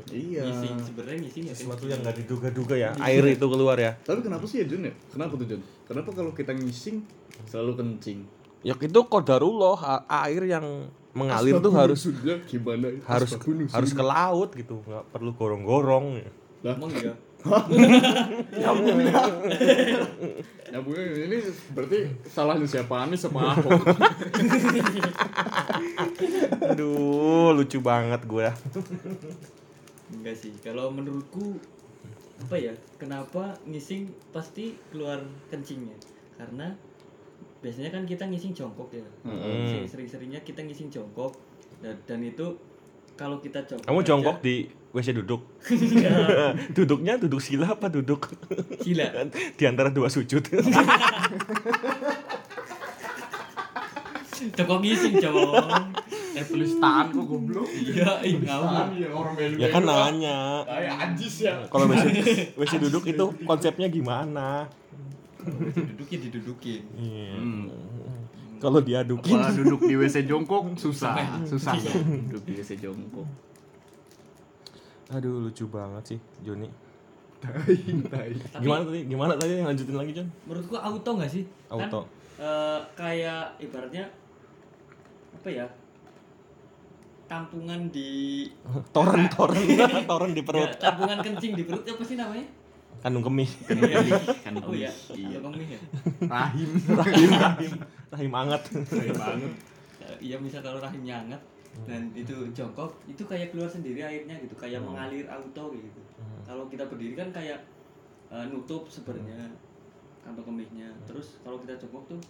Iya. 0.09 0.41
ngising 0.49 0.81
sebenarnya 0.81 1.19
ngising 1.29 1.43
ya 1.45 1.53
Sesuatu 1.53 1.85
yang 1.85 2.01
nggak 2.01 2.17
diduga-duga 2.25 2.73
ya, 2.73 2.89
air 3.05 3.21
itu 3.29 3.45
keluar 3.45 3.77
ya. 3.77 3.93
Tapi 4.01 4.25
kenapa 4.25 4.41
sih 4.49 4.65
ya 4.65 4.65
Jun 4.65 4.81
ya? 4.89 4.93
Kenapa 5.13 5.37
tuh 5.37 5.45
Jun? 5.45 5.61
Kenapa 5.85 6.09
kalau 6.09 6.33
kita 6.33 6.57
ngising 6.57 7.05
selalu 7.45 7.77
kencing? 7.77 8.25
Ya 8.65 8.73
itu 8.73 9.01
kodarullah 9.05 10.01
air 10.25 10.41
yang 10.49 10.89
mengalir 11.13 11.61
tuh 11.61 11.69
harus 11.69 12.01
gimana? 12.49 12.89
harus 13.05 13.37
harus 13.71 13.91
ke 13.93 14.01
laut 14.03 14.49
gitu, 14.57 14.81
nggak 14.89 15.05
perlu 15.13 15.31
gorong-gorong. 15.37 16.17
Lah, 16.65 16.73
emang 16.73 16.89
iya 16.97 17.13
Ya 20.65 20.81
Bu, 20.81 20.97
ini 20.97 21.37
berarti 21.77 22.09
salahnya 22.25 22.65
siapa 22.65 23.05
Anies 23.05 23.21
sama 23.21 23.53
Ahok? 23.53 23.69
Aduh, 26.67 27.51
lucu 27.51 27.77
banget 27.79 28.21
gue. 28.23 28.47
enggak 30.07 30.35
sih 30.35 30.53
kalau 30.59 30.89
menurutku 30.89 31.57
apa 32.37 32.55
ya 32.55 32.69
kenapa 32.95 33.57
ngising 33.63 34.05
pasti 34.29 34.77
keluar 34.87 35.17
kencingnya 35.47 35.97
karena 36.35 36.77
biasanya 37.57 37.89
kan 37.89 38.03
kita 38.03 38.23
ngising 38.23 38.53
jongkok 38.53 38.91
ya 38.91 39.01
Hmm. 39.23 39.87
sering-seringnya 39.87 40.37
kita 40.39 40.61
ngising 40.61 40.89
jongkok 40.89 41.33
dan, 41.79 41.97
dan 42.03 42.21
itu 42.21 42.53
kalau 43.13 43.39
kita 43.39 43.65
jongkok 43.65 43.81
Kamu 43.83 43.97
aja- 43.97 44.07
jongkok 44.07 44.37
di 44.39 44.55
WC 44.91 45.11
duduk. 45.13 45.41
Duduknya 46.77 47.17
duduk 47.17 47.39
sila 47.39 47.67
apa 47.69 47.89
duduk 47.89 48.29
gila 48.79 49.09
di 49.57 49.63
antara 49.65 49.89
dua 49.89 50.07
sujud? 50.07 50.39
jongkok 54.53 54.79
ngising 54.79 55.17
cowok 55.17 55.65
Eh 56.35 56.43
tulis 56.43 56.71
tangan 56.75 57.07
kok 57.09 57.25
goblok. 57.25 57.67
iya 57.71 58.19
ih 58.21 58.35
ngawur 58.37 58.91
ya 58.93 59.07
orang 59.09 59.33
belu. 59.33 59.55
ya 59.55 59.67
kan 59.71 59.81
nanya. 59.81 60.37
Kayak 60.63 60.95
anjis 61.01 61.35
ya. 61.41 61.53
Kalau 61.65 61.85
WC 61.87 62.05
WC 62.53 62.73
duduk 62.83 63.03
itu 63.05 63.25
konsepnya 63.43 63.87
gimana? 63.87 64.67
didudukin 65.45 66.19
didudukin 66.25 66.81
Iya. 66.95 67.37
Hmm. 67.37 67.69
Kalau 68.57 68.81
diadukin 68.81 69.37
Kalau 69.37 69.53
duduk 69.53 69.81
di 69.83 69.93
WC 69.93 70.25
jongkok 70.25 70.73
susah, 70.75 71.13
susah. 71.45 71.73
Iya. 71.73 71.91
Duduk 72.27 72.43
di 72.43 72.53
WC 72.55 72.71
jongkok. 72.77 73.27
Aduh 75.07 75.37
lucu 75.39 75.65
banget 75.65 76.03
sih 76.07 76.19
Joni. 76.41 76.65
Tai, 77.37 77.77
tai. 78.09 78.33
Tapi- 78.33 78.63
Gimana 78.63 78.81
tadi? 78.83 78.99
Gimana 79.05 79.31
tadi 79.37 79.51
yang 79.53 79.69
lanjutin 79.69 79.93
lagi 79.93 80.11
Jon? 80.11 80.27
menurutku 80.43 80.75
auto 80.75 81.09
nggak 81.13 81.29
sih 81.29 81.43
Auto. 81.69 81.99
kan, 82.01 82.41
eh, 82.41 82.79
kayak 82.97 83.61
ibaratnya 83.61 84.09
apa 85.31 85.49
ya 85.51 85.65
tampungan 87.25 87.89
di 87.89 88.45
Toren 88.93 89.25
toren. 89.29 89.65
Toren 90.09 90.31
di 90.33 90.41
ya, 90.41 90.47
perut. 90.47 90.71
tampungan 90.77 91.17
kencing 91.21 91.53
di 91.57 91.63
perut 91.65 91.83
apa 91.85 92.03
sih 92.05 92.17
namanya? 92.17 92.47
Kandung 93.01 93.23
kemih. 93.25 93.49
Kan 94.45 94.53
oh 94.61 94.73
iya. 94.73 94.89
Iya. 95.13 95.37
iya. 95.37 95.37
kemih 95.41 95.67
ya? 95.69 95.79
Rahim. 96.25 96.69
Rahim. 96.89 97.29
Rahim 97.33 97.73
rahim 98.15 98.31
hangat. 98.31 98.61
Tai 98.71 99.09
banget. 99.11 99.51
Eh, 100.05 100.17
iya 100.31 100.37
misal 100.37 100.61
kalau 100.61 100.79
rahimnya 100.79 101.21
hangat 101.21 101.41
dan 101.83 102.07
itu 102.15 102.31
jongkok 102.55 102.95
itu 103.03 103.19
kayak 103.27 103.51
keluar 103.51 103.67
sendiri 103.67 103.99
airnya 103.99 104.39
gitu 104.39 104.55
kayak 104.55 104.79
mengalir 104.79 105.27
auto 105.27 105.75
gitu. 105.75 106.01
Kalau 106.47 106.71
kita 106.71 106.87
berdiri 106.87 107.19
kan 107.19 107.29
kayak 107.35 107.59
eh, 108.31 108.45
nutup 108.47 108.87
sebenarnya 108.87 109.51
kantong 110.23 110.49
kemihnya 110.49 110.89
terus 111.05 111.37
kalau 111.45 111.61
kita 111.61 111.77
jongkok 111.77 112.15
tuh 112.15 112.21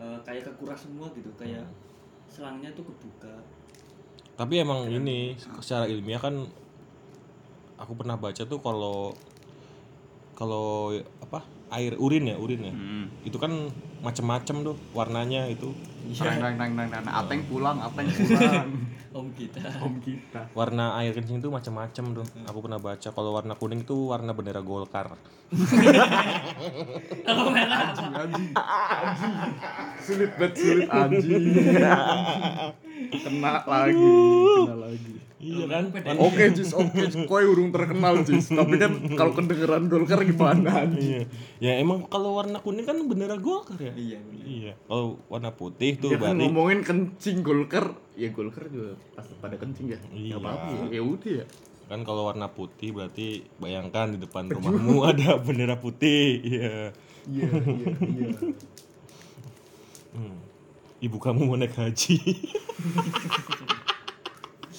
eh, 0.00 0.18
kayak 0.24 0.42
kekuras 0.50 0.88
semua 0.88 1.12
gitu 1.14 1.30
kayak 1.36 1.62
selangnya 2.30 2.70
tuh 2.72 2.86
kebuka 2.86 3.34
Tapi 4.40 4.54
emang 4.64 4.88
ini 4.88 5.36
secara 5.60 5.84
ilmiah 5.84 6.16
kan 6.16 6.48
aku 7.76 7.92
pernah 7.92 8.16
baca 8.16 8.40
tuh 8.40 8.56
kalau 8.64 9.12
kalau 10.32 10.96
apa 11.20 11.44
air 11.76 11.92
urin 12.00 12.32
ya 12.32 12.36
urin 12.40 12.60
ya 12.64 12.72
Hmm. 12.72 13.06
itu 13.28 13.36
kan 13.36 13.68
macem-macem 14.00 14.56
tuh 14.64 14.76
warnanya 14.96 15.46
itu 15.48 15.72
Nang 16.10 16.40
nang 16.40 16.54
nang 16.56 16.70
nang 16.74 16.88
nang. 16.90 17.04
Ateng 17.06 17.44
pulang, 17.46 17.76
ateng 17.78 18.08
pulang. 18.08 18.68
om 19.10 19.26
kita 19.34 19.58
Om 19.82 19.98
kita. 19.98 20.54
warna 20.54 20.94
air 21.02 21.10
kencing 21.10 21.42
tuh 21.42 21.50
macem-macem 21.50 22.14
tuh 22.14 22.22
aku 22.46 22.58
pernah 22.62 22.78
baca 22.78 23.08
kalau 23.10 23.34
warna 23.34 23.58
kuning 23.58 23.82
tuh 23.82 24.14
warna 24.14 24.30
bendera 24.30 24.62
Golkar 24.62 25.18
kalau 27.26 27.50
merah 27.50 27.90
apa? 27.90 28.22
Anjing. 28.22 28.54
Anjing. 28.54 29.50
Sulit 29.98 30.30
banget 30.38 30.54
sulit 30.62 30.86
anjing. 30.86 31.42
Kena 33.10 33.58
lagi, 33.66 33.98
kena 33.98 34.76
lagi. 34.78 35.12
Iya 35.40 35.64
kan. 35.64 35.84
Oke 36.28 36.52
Jis, 36.52 36.76
oke 36.76 37.00
Kue 37.24 37.42
urung 37.48 37.72
terkenal 37.72 38.20
Jis. 38.22 38.52
Tapi 38.52 38.76
kan 38.76 38.92
kalau 39.16 39.32
kedengeran 39.32 39.88
Golkar 39.88 40.20
gimana 40.22 40.84
iya. 40.94 41.24
Ya 41.58 41.72
emang 41.80 42.04
kalau 42.12 42.36
warna 42.36 42.60
kuning 42.60 42.84
kan 42.84 43.00
bendera 43.08 43.40
Golkar 43.40 43.80
ya? 43.80 43.96
Iya 43.96 44.20
iya. 44.44 44.72
Kalau 44.84 45.16
warna 45.32 45.50
putih 45.56 45.96
tuh 45.96 46.12
Ya 46.12 46.20
kan 46.20 46.36
berarti 46.36 46.44
ngomongin 46.44 46.80
kencing 46.84 47.40
Golkar 47.40 47.96
Ya 48.14 48.28
Golkar 48.30 48.68
juga 48.68 49.00
pasti 49.16 49.32
pada 49.40 49.56
kencing 49.56 49.96
ya. 49.96 50.00
Iya. 50.12 50.36
Gak 50.36 50.40
apa-apa 50.44 50.68
ya, 50.68 50.84
ya 51.00 51.02
udah 51.02 51.32
ya. 51.42 51.46
Kan 51.88 52.00
kalau 52.04 52.22
warna 52.28 52.46
putih 52.52 52.92
berarti 52.92 53.42
bayangkan 53.56 54.14
di 54.14 54.18
depan 54.20 54.46
rumahmu 54.46 55.02
ada 55.10 55.40
bendera 55.40 55.80
putih 55.80 56.38
iya. 56.44 56.92
Iya, 57.28 57.48
iya, 57.52 57.88
iya. 58.00 58.28
Hmm. 60.10 60.36
ibu 60.98 61.16
kamu 61.22 61.46
mau 61.46 61.54
naik 61.54 61.78
haji 61.78 62.18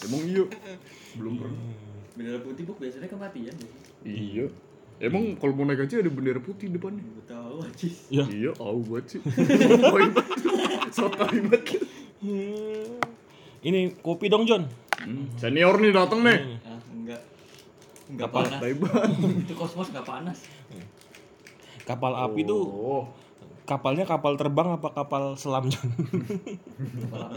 Emang 0.02 0.22
iya. 0.26 0.44
Belum 1.18 1.34
pernah. 1.38 1.62
Bendera 2.12 2.40
putih 2.42 2.64
bu 2.68 2.74
biasanya 2.76 3.08
kematian 3.08 3.56
ya? 3.56 3.68
Iya. 4.04 4.46
Emang 5.02 5.34
kalau 5.42 5.58
mau 5.58 5.66
naik 5.66 5.82
haji 5.82 6.06
ada 6.06 6.12
bendera 6.14 6.38
putih 6.38 6.70
depannya? 6.70 7.02
gue 7.02 7.26
tahu 7.26 7.66
aja 7.66 7.88
ya 8.14 8.22
Iya, 8.30 8.52
au 8.62 8.86
buat 8.86 9.02
sih 9.10 9.18
Sotoy 9.26 10.14
banget. 10.14 10.40
Sotoy 10.94 11.38
banget. 11.50 11.82
Ini 13.66 13.98
kopi 14.02 14.30
dong 14.30 14.46
John 14.46 14.70
Hmm, 15.02 15.34
Senior 15.34 15.82
nih 15.82 15.90
dateng 15.90 16.22
nih. 16.22 16.62
Ah 16.62 16.78
enggak. 16.94 17.22
Enggak 18.14 18.30
panas. 18.30 18.62
Banget 18.62 19.42
itu 19.42 19.54
kosmos 19.58 19.90
enggak 19.90 20.06
panas. 20.06 20.46
Kapal 21.90 22.14
api 22.14 22.46
tuh 22.46 22.62
Oh 22.62 23.04
kapalnya 23.72 24.04
kapal 24.04 24.36
terbang 24.36 24.76
apa 24.76 24.92
kapal 24.92 25.40
selam? 25.40 25.72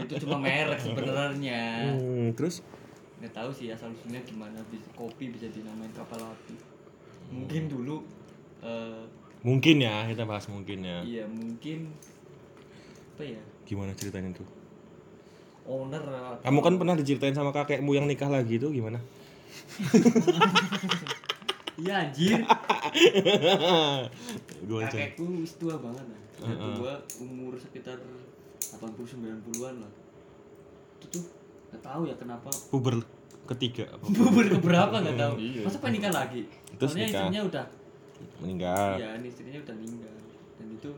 Itu 0.03 0.13
cuma 0.27 0.43
merek 0.43 0.83
sebenarnya. 0.83 1.95
Hmm, 1.95 2.35
terus? 2.35 2.59
Nggak 3.23 3.31
tahu 3.31 3.49
sih 3.55 3.71
asal 3.71 3.95
usulnya 3.95 4.19
gimana 4.27 4.59
bisa 4.67 4.91
kopi 4.99 5.31
bisa 5.31 5.47
dinamain 5.47 5.87
kapal 5.95 6.19
api. 6.19 6.59
Mungkin 7.31 7.71
dulu 7.71 8.03
eh, 8.59 9.07
mungkin 9.47 9.79
ya 9.79 10.11
kita 10.11 10.27
bahas 10.27 10.51
mungkin 10.51 10.83
ya. 10.83 10.99
iya 11.07 11.23
mungkin 11.23 11.95
apa 13.15 13.23
ya? 13.23 13.39
Gimana 13.63 13.95
ceritanya 13.95 14.35
tuh? 14.35 14.47
Owner 15.65 16.03
kamu 16.43 16.59
kan 16.61 16.75
pernah 16.77 16.93
diceritain 16.99 17.33
sama 17.33 17.55
kakekmu 17.55 17.95
yang 17.95 18.05
nikah 18.11 18.27
lagi 18.27 18.59
tuh 18.59 18.75
gimana? 18.75 18.99
Iya 21.75 22.07
anjir. 22.07 22.39
Kakekku 24.63 25.43
wis 25.43 25.59
tua 25.59 25.75
banget 25.75 26.07
lah 26.35 26.47
kakekku 26.47 26.69
gua 26.77 26.93
umur 27.19 27.53
sekitar 27.55 27.97
80 28.59 28.81
90-an 29.15 29.75
lah. 29.79 29.91
Itu 30.97 31.05
tuh 31.11 31.23
nggak 31.69 31.81
tahu 31.81 32.01
ya 32.07 32.15
kenapa. 32.15 32.49
Puber 32.69 32.95
ketiga 33.45 33.85
apa 33.87 34.05
bubur 34.09 34.45
keberapa 34.49 34.95
nggak 34.99 35.17
tahu. 35.17 35.33
Iya. 35.37 35.61
masa 35.63 35.77
pengen 35.77 35.93
nikah 36.01 36.11
lagi? 36.11 36.41
Terus 36.75 36.91
soalnya 36.91 37.05
nikah. 37.05 37.19
istrinya 37.21 37.41
udah 37.45 37.65
meninggal. 38.41 38.91
Iya, 38.97 39.09
istrinya 39.21 39.59
udah 39.61 39.75
meninggal. 39.77 40.15
Dan 40.55 40.67
itu 40.71 40.91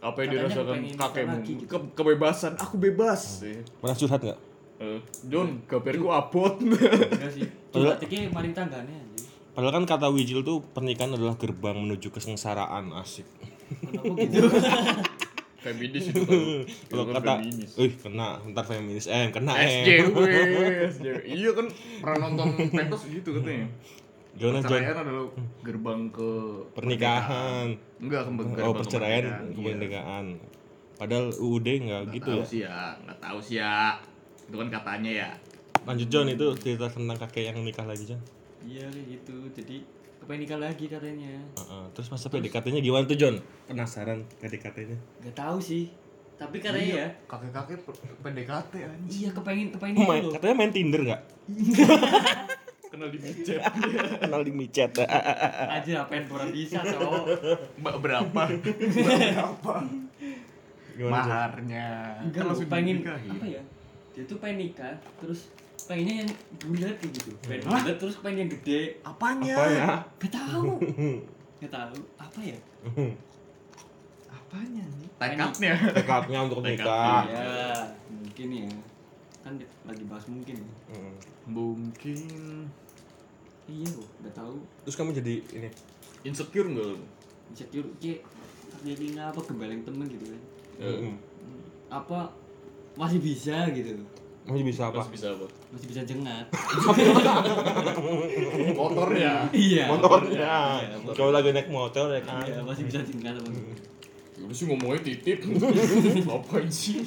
apa 0.00 0.16
yang 0.16 0.30
Katanya 0.32 0.48
dirasakan 0.48 0.76
kakekmu? 0.96 1.32
lagi 1.36 1.52
gitu. 1.54 1.64
Ke- 1.68 1.92
kebebasan. 1.92 2.52
Aku 2.56 2.74
bebas. 2.80 3.44
Eh, 3.44 3.60
pernah 3.78 3.92
curhat 3.94 4.20
nggak? 4.24 4.38
Eh, 4.80 5.00
John 5.28 5.48
gaperku 5.68 6.08
abot 6.08 6.56
enggak 6.56 7.32
sih. 7.36 7.44
Maring 8.34 8.54
tanggane 8.56 8.90
anjing. 8.90 9.26
padahal 9.50 9.72
kan 9.76 9.84
kata 9.84 10.06
Wijil 10.08 10.40
tuh 10.40 10.64
pernikahan 10.64 11.12
adalah 11.12 11.36
gerbang 11.36 11.76
menuju 11.76 12.08
kesengsaraan 12.08 12.96
asik 12.96 13.28
Kenapa 13.70 14.14
gitu? 14.26 14.46
feminis 15.60 16.04
itu 16.08 16.22
kan 16.24 16.40
kalau 16.88 17.04
kata 17.12 17.32
feminis. 17.44 17.70
Wih 17.76 17.92
kena. 18.00 18.28
Ntar 18.48 18.64
feminis. 18.64 19.06
Eh 19.06 19.28
kena 19.28 19.52
eh. 19.60 19.68
SJW 19.84 20.16
SJW 20.88 21.18
iya 21.38 21.50
kan 21.52 21.66
pernah 22.00 22.18
nonton 22.28 22.48
pentos 22.72 23.02
gitu 23.06 23.30
katanya. 23.40 23.68
Gimana 24.30 24.58
John? 24.62 24.72
Perceraian 24.72 24.96
adalah 24.96 25.24
gerbang 25.60 26.00
ke 26.08 26.30
pernikahan. 26.72 27.66
enggak 28.00 28.20
ke 28.24 28.30
gerbang 28.30 28.64
oh 28.64 28.72
ke 28.72 28.80
perceraian 28.80 29.24
pernikahan, 29.26 29.44
ke 29.52 29.60
iya. 29.60 29.72
pernikahan. 29.74 30.26
Padahal 31.00 31.26
UUD 31.36 31.66
nggak 31.66 32.02
Nggak 32.08 32.16
gitu 32.16 32.30
tahu 32.30 32.40
ya? 32.40 32.46
sih 32.48 32.60
ya. 32.64 32.80
Nggak 33.04 33.18
tahu 33.20 33.38
sih 33.44 33.56
ya. 33.60 33.76
Itu 34.48 34.56
kan 34.56 34.68
katanya 34.72 35.10
ya. 35.12 35.28
Lanjut 35.84 36.08
John 36.08 36.28
itu 36.32 36.46
cerita 36.56 36.86
tentang 36.88 37.18
kakek 37.20 37.52
yang 37.52 37.58
nikah 37.60 37.84
lagi 37.84 38.04
John. 38.08 38.20
Iya 38.64 38.88
kayak 38.88 39.06
gitu. 39.12 39.36
Jadi 39.52 39.76
kepengen 40.20 40.40
nikah 40.44 40.60
lagi 40.60 40.84
katanya. 40.86 41.32
Heeh, 41.56 41.84
terus 41.92 42.08
masa 42.08 42.28
PDKT-nya 42.28 42.80
gimana 42.80 43.04
tuh 43.04 43.16
John 43.16 43.36
penasaran 43.66 44.22
PDKT-nya. 44.38 44.98
Gak 45.24 45.34
tahu 45.34 45.58
sih. 45.58 45.90
Tapi 46.36 46.56
katanya 46.56 46.88
ya, 47.04 47.08
kakek 47.28 47.52
kakek 47.52 47.78
PDKT 48.20 48.72
anjing. 48.80 49.10
Iya 49.12 49.30
kepengen 49.36 49.68
kepengen 49.76 49.96
Oh, 49.96 50.08
main, 50.08 50.24
katanya 50.30 50.54
main 50.56 50.72
Tinder 50.72 51.00
nggak? 51.04 51.20
Kenal 52.90 53.06
di 53.06 53.18
micet. 53.22 53.60
Kenal 54.24 54.42
di 54.42 54.52
micet. 54.52 54.90
Aja 55.76 55.92
apa 56.02 56.12
yang 56.16 56.26
kurang 56.26 56.50
bisa 56.50 56.80
cowok. 56.82 57.24
mbak 57.78 57.96
berapa? 58.02 58.42
Berapa? 58.50 59.74
Gimana 60.96 61.12
maharnya. 61.12 61.86
Enggak 62.24 62.42
Kan 62.42 62.48
langsung 62.50 62.68
pengen 62.68 62.96
dinikahin. 63.00 63.30
apa 63.30 63.46
ya? 63.46 63.62
Dia 64.10 64.22
tuh 64.26 64.36
pengen 64.42 64.56
nikah, 64.58 64.94
terus 65.22 65.54
pengennya 65.84 66.14
yang 66.22 66.30
bulat 66.58 66.94
kayak 66.96 67.12
gitu. 67.14 67.30
Pengen 67.40 67.64
bulat 67.64 67.96
terus 67.96 68.16
pengen 68.18 68.38
yang 68.38 68.50
gede. 68.50 68.80
apanya 69.02 69.54
apa 69.54 69.64
ya 69.68 69.88
Gak 70.18 70.32
tahu. 70.32 70.64
Gak 71.60 71.70
tahu 71.70 71.96
apa 72.16 72.40
ya? 72.40 72.58
apanya 74.26 74.82
nih 74.82 75.08
tekadnya 75.14 75.72
tekadnya 75.94 76.38
untuk 76.42 76.60
nikah 76.60 77.22
Ya, 77.22 77.86
mungkin 78.08 78.48
ya. 78.50 78.70
Kan 79.40 79.52
lagi 79.84 80.04
bahas 80.04 80.26
mungkin 80.26 80.54
ya. 80.58 80.70
Heeh. 80.90 81.12
mungkin 81.46 82.18
Iya 83.64 83.86
loh, 83.94 84.08
gak 84.20 84.34
tahu. 84.34 84.58
terus 84.82 84.98
kamu 84.98 85.14
jadi 85.14 85.34
ini 85.54 85.68
insecure 86.26 86.66
nggak? 86.66 86.98
Insecure 87.48 87.86
ki 88.02 88.18
jadi 88.82 89.06
apa 89.20 89.38
gembaleng 89.40 89.86
temen 89.86 90.06
gitu 90.08 90.26
kan. 90.26 90.42
Heeh. 90.80 90.98
Hmm, 91.06 91.60
Apa 91.88 92.34
masih 92.96 93.22
bisa 93.22 93.70
gitu. 93.70 93.94
Masih 94.42 94.64
bisa 94.64 94.82
apa 94.88 94.98
Masih 94.98 95.12
bisa 95.12 95.26
apa 95.30 95.46
Masih 95.70 95.86
bisa 95.86 96.00
jengat. 96.02 96.46
motor 98.74 99.08
ya 99.12 99.34
iya. 99.52 99.84
motornya 99.86 100.54
Iya, 100.80 100.96
motor. 100.98 101.14
kalau 101.14 101.30
lagi 101.30 101.48
naik 101.50 101.68
motor 101.68 102.06
ya 102.08 102.20
kan 102.20 102.42
Iya, 102.42 102.60
masih 102.62 102.84
bisa 102.84 102.98
jengat 103.02 103.36
temen. 103.36 103.54
Udah 104.40 104.56
sih 104.56 104.64
ngomongnya 104.64 105.00
titip 105.02 105.38
Ngapain 106.26 106.68
sih? 106.68 107.04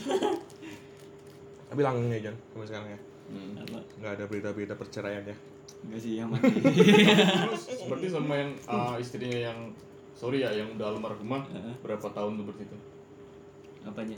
tapi 1.65 1.81
langgeng 1.81 2.13
ya 2.13 2.29
John 2.29 2.37
sampai 2.47 2.67
sekarang 2.69 2.87
ya 2.87 2.99
Apa? 3.59 3.79
nggak 3.97 4.11
ada 4.13 4.23
berita-berita 4.25 4.73
perceraian 4.75 5.25
ya 5.25 5.33
Enggak 5.83 5.99
sih 5.99 6.15
yang 6.15 6.29
mati. 6.31 6.47
Terus 6.47 7.63
berarti 7.83 8.07
sama 8.07 8.33
yang 8.37 8.51
ah, 8.65 8.95
istrinya 8.95 9.35
yang 9.43 9.59
Sorry 10.13 10.39
ya, 10.39 10.53
yang 10.53 10.71
udah 10.71 10.87
almarhumah 10.87 11.43
Heeh. 11.49 11.75
Berapa 11.81 12.07
tahun 12.07 12.37
tuh 12.37 12.45
berarti 12.45 12.63
itu? 12.63 12.77
Apanya? 13.83 14.15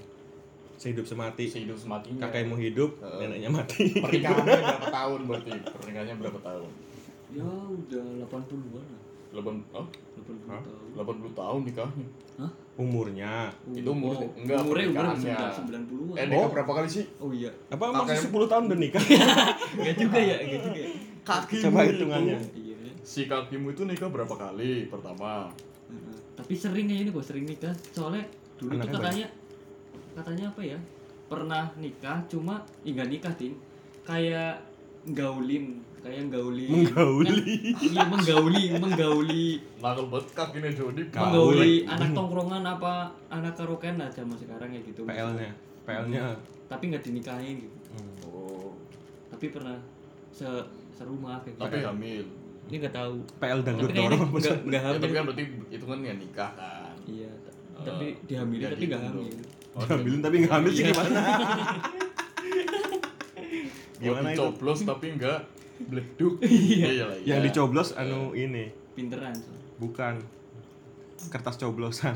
Sehidup 0.75 1.03
semati 1.03 1.45
Sehidup 1.45 1.75
sematinya 1.75 2.19
kakekmu 2.23 2.55
hidup 2.55 2.91
Heeh. 2.97 3.19
neneknya 3.23 3.49
mati 3.49 3.89
Pernikahannya 3.93 4.55
berapa 4.65 4.87
tahun 4.89 5.19
berarti? 5.25 5.51
Pernikahannya 5.73 6.15
berapa 6.17 6.39
tahun? 6.41 6.69
Ya 7.31 7.43
udah 7.67 8.05
80-an 8.23 8.85
lah. 8.85 9.01
8, 9.35 9.43
oh, 9.73 9.83
80 10.15 10.47
Hah? 10.47 10.61
tahun. 10.61 10.89
80 10.95 11.35
tahun 11.35 11.59
nikahnya 11.65 12.07
Hah? 12.37 12.51
umurnya 12.75 13.33
Itu 13.69 13.89
umur- 13.89 14.15
Oh, 14.17 14.31
enggak, 14.33 14.59
umurnya 14.61 14.87
umur 14.87 15.03
pernikahannya. 15.11 15.35
90-an. 15.57 16.15
Eh 16.15 16.25
nikah 16.25 16.49
berapa 16.49 16.71
kali 16.73 16.87
sih? 16.89 17.05
Oh 17.17 17.29
iya. 17.29 17.51
apa 17.67 17.83
masih 17.89 18.15
Kakek- 18.17 18.31
10 18.31 18.47
tahun 18.47 18.63
udah 18.65 18.79
nikah 18.79 19.03
Enggak 19.75 19.95
juga 19.97 20.19
ya, 20.21 20.35
enggak 20.37 20.61
juga 20.61 20.79
ya. 20.79 20.89
Kakimu 21.21 21.63
Coba 21.65 21.79
itu- 21.81 21.91
hitungannya. 21.91 22.37
Iya. 22.53 22.75
Si 23.01 23.21
kakimu 23.25 23.67
itu 23.69 23.81
nikah 23.83 24.07
berapa 24.07 24.33
kali? 24.33 24.87
Pertama 24.87 25.51
Heeh. 25.85 26.15
Tapi 26.33 26.53
sering 26.53 26.85
kayaknya 26.85 27.11
kok 27.11 27.25
sering 27.25 27.45
nikah. 27.45 27.73
Soalnya 27.89 28.23
dulu 28.55 28.71
tuh 28.71 28.79
Anaknya 28.81 28.95
katanya 28.97 29.27
katanya 30.15 30.45
apa 30.47 30.61
ya? 30.63 30.79
Pernah 31.25 31.69
nikah 31.75 32.17
cuma 32.25 32.55
enggak 32.81 33.07
nikah, 33.07 33.33
Ting. 33.33 33.53
Kayak 34.01 34.61
gaulin, 35.07 35.65
kayak 35.99 36.29
gauli. 36.29 36.65
Menggauli. 36.65 37.73
Iya, 37.77 38.03
menggauli, 38.05 38.63
menggauli. 38.73 39.47
Nakal 39.77 40.05
banget 40.07 40.27
kakinya 40.33 40.71
Jody 40.71 41.03
Gaul. 41.07 41.21
Menggauli 41.21 41.73
anak 41.83 42.09
tongkrongan 42.11 42.63
apa 42.63 42.93
anak 43.27 43.53
karaokean 43.53 43.97
lah 43.97 44.09
zaman 44.09 44.33
sekarang 44.33 44.69
kayak 44.69 44.85
gitu. 44.87 45.01
PL-nya 45.03 45.51
PL-nya 45.83 46.33
Tapi 46.65 46.83
nggak 46.87 47.03
dinikahin 47.03 47.55
gitu. 47.59 47.77
Oh 48.25 48.73
Tapi 49.27 49.49
pernah 49.49 49.77
se 50.31 50.45
serumah 50.91 51.37
kayak 51.39 51.53
gitu. 51.55 51.63
Tapi 51.63 51.77
hamil 51.83 52.25
Ini 52.65 52.75
nggak 52.79 52.95
tahu. 52.95 53.13
PL 53.37 53.59
dangdut 53.61 53.89
dorong 53.91 54.21
nggak 54.31 54.57
nggak 54.63 54.81
Ya 54.81 54.87
hamil. 54.87 55.01
tapi 55.01 55.13
kan 55.13 55.23
berarti 55.25 55.43
itu 55.69 55.85
kan 55.85 55.97
ya 55.99 56.13
nikah 56.15 56.51
kan 56.55 56.93
Iya. 57.05 57.29
Eh, 57.75 57.83
Tapi 57.83 58.05
dihamilin 58.25 58.61
jadi 58.63 58.73
tapi 58.73 58.85
nggak 58.87 59.01
gitu. 59.01 59.09
hamil. 59.11 59.37
Oh, 59.75 59.83
Diambilin 59.83 60.23
tapi 60.23 60.35
nggak 60.39 60.53
hamil 60.55 60.71
sih 60.71 60.81
Iya. 60.81 60.91
gimana 60.91 61.19
Gimana 63.95 64.29
itu? 64.31 64.39
coblos 64.39 64.79
tapi 64.83 65.05
enggak 65.11 65.39
bleduk. 65.81 66.33
Iya. 66.45 66.87
Iya 66.87 67.03
lah. 67.05 67.17
yang 67.23 67.39
iya. 67.41 67.45
dicoblos 67.45 67.91
anu 67.93 68.31
ini 68.31 68.71
Pinteran. 68.93 69.35
so. 69.35 69.51
bukan 69.75 70.23
kertas 71.27 71.55
coblosan 71.57 72.15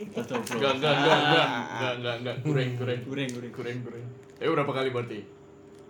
Kita 0.00 0.22
coba. 0.24 0.42
Enggak 0.46 0.72
enggak 0.78 0.94
enggak 0.94 1.18
enggak 1.18 1.44
enggak 1.44 1.92
enggak 1.92 2.14
enggak 2.16 2.36
kurang 2.40 2.70
kurang 2.74 3.00
Goreng, 3.04 3.30
goreng. 3.30 3.52
kurang 3.52 3.76
kurang. 3.82 4.04
Eh 4.38 4.48
berapa 4.48 4.72
kali 4.72 4.88
berarti 4.90 5.18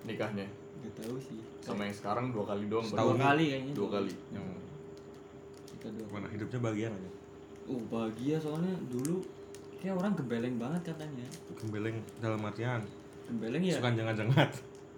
nikahnya? 0.03 0.47
Nggak 0.81 0.93
tahu 0.97 1.17
sih. 1.21 1.39
Sama 1.61 1.85
yang 1.85 1.95
sekarang 1.95 2.33
dua 2.33 2.45
kali 2.47 2.65
doang. 2.67 2.83
Dua 2.83 3.15
kali 3.15 3.45
kayaknya. 3.47 3.73
Dua 3.73 3.89
kali. 3.91 4.13
Kita 5.71 5.89
dua. 5.93 6.07
mana 6.11 6.27
hidupnya 6.27 6.59
bahagia 6.59 6.87
nggak 6.89 7.03
Jon? 7.03 7.15
Oh 7.71 7.81
bahagia 7.87 8.37
soalnya 8.37 8.75
dulu 8.89 9.23
kayak 9.81 9.97
orang 9.97 10.13
gebeleng 10.15 10.57
banget 10.61 10.93
katanya. 10.93 11.27
gembeleng 11.57 11.97
dalam 12.21 12.41
artian 12.45 12.81
Gebeleng 13.31 13.63
ya. 13.65 13.77
suka 13.81 13.89
jangan-jangan 13.97 14.49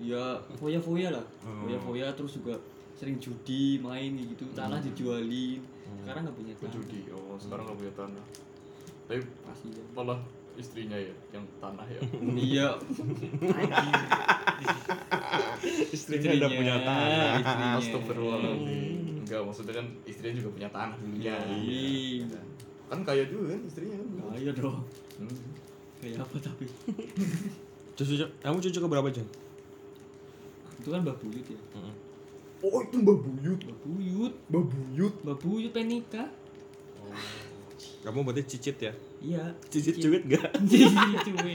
Ya 0.03 0.25
foya-foya 0.59 1.15
lah. 1.15 1.25
Hmm. 1.47 1.63
Foya-foya 1.63 2.11
terus 2.19 2.35
juga 2.43 2.59
sering 2.99 3.23
judi 3.23 3.79
main 3.79 4.15
gitu 4.15 4.47
tanah 4.55 4.79
dijualin 4.83 5.63
sekarang 6.03 6.23
nggak 6.27 6.37
punya 6.37 6.55
tanah 6.59 6.73
judi. 6.75 7.01
Oh 7.15 7.37
sekarang 7.39 7.65
nggak 7.69 7.79
punya 7.79 7.95
tanah. 7.95 8.25
Tapi 9.07 9.21
pasti 9.47 9.69
ya. 9.71 9.85
malah 9.95 10.19
istrinya 10.53 10.99
ya 10.99 11.15
yang 11.33 11.45
tanah 11.63 11.87
ya. 11.89 12.01
iya 12.51 12.69
istrinya 15.95 16.31
udah 16.43 16.51
punya 16.51 16.75
tanah 16.83 17.31
istrinya. 17.39 17.71
Astagfirullahaladzim. 17.79 19.23
Enggak 19.23 19.41
maksudnya 19.47 19.75
kan 19.79 19.87
istrinya 20.05 20.35
juga 20.43 20.51
punya 20.59 20.69
tanah 20.75 20.95
dulunya. 20.99 21.37
Iya. 21.47 22.41
Kan 22.93 23.01
kaya 23.03 23.25
juga 23.25 23.57
kan 23.57 23.61
istrinya 23.65 23.97
kan. 23.97 24.37
Ayo 24.37 24.51
dong. 24.53 24.85
Hmm. 25.17 25.41
Kayak 25.99 26.21
apa 26.21 26.37
tapi? 26.39 26.65
cucu 27.97 28.13
kamu 28.39 28.59
cucu 28.61 28.79
ke 28.79 28.89
berapa 28.89 29.09
Jon? 29.09 29.29
Itu 30.77 30.89
kan 30.89 31.01
Mbak 31.01 31.17
Buyut 31.19 31.47
ya. 31.47 31.61
Oh 32.61 32.79
itu 32.79 32.97
Mbak 32.97 33.17
Buyut. 33.19 33.61
Mbak 33.65 33.79
Buyut, 33.83 34.35
Mbak 34.47 34.65
Buyut. 34.69 35.15
Mbak 35.25 35.37
Buyut 35.41 35.73
pengen 35.73 35.89
nikah. 35.99 36.29
kamu 38.03 38.27
berarti 38.27 38.43
cicit 38.49 38.77
ya 38.77 38.93
Iya. 39.23 39.55
cicit 39.71 39.95
cuit 39.97 40.27
gak 40.27 40.51
Cuy. 41.27 41.55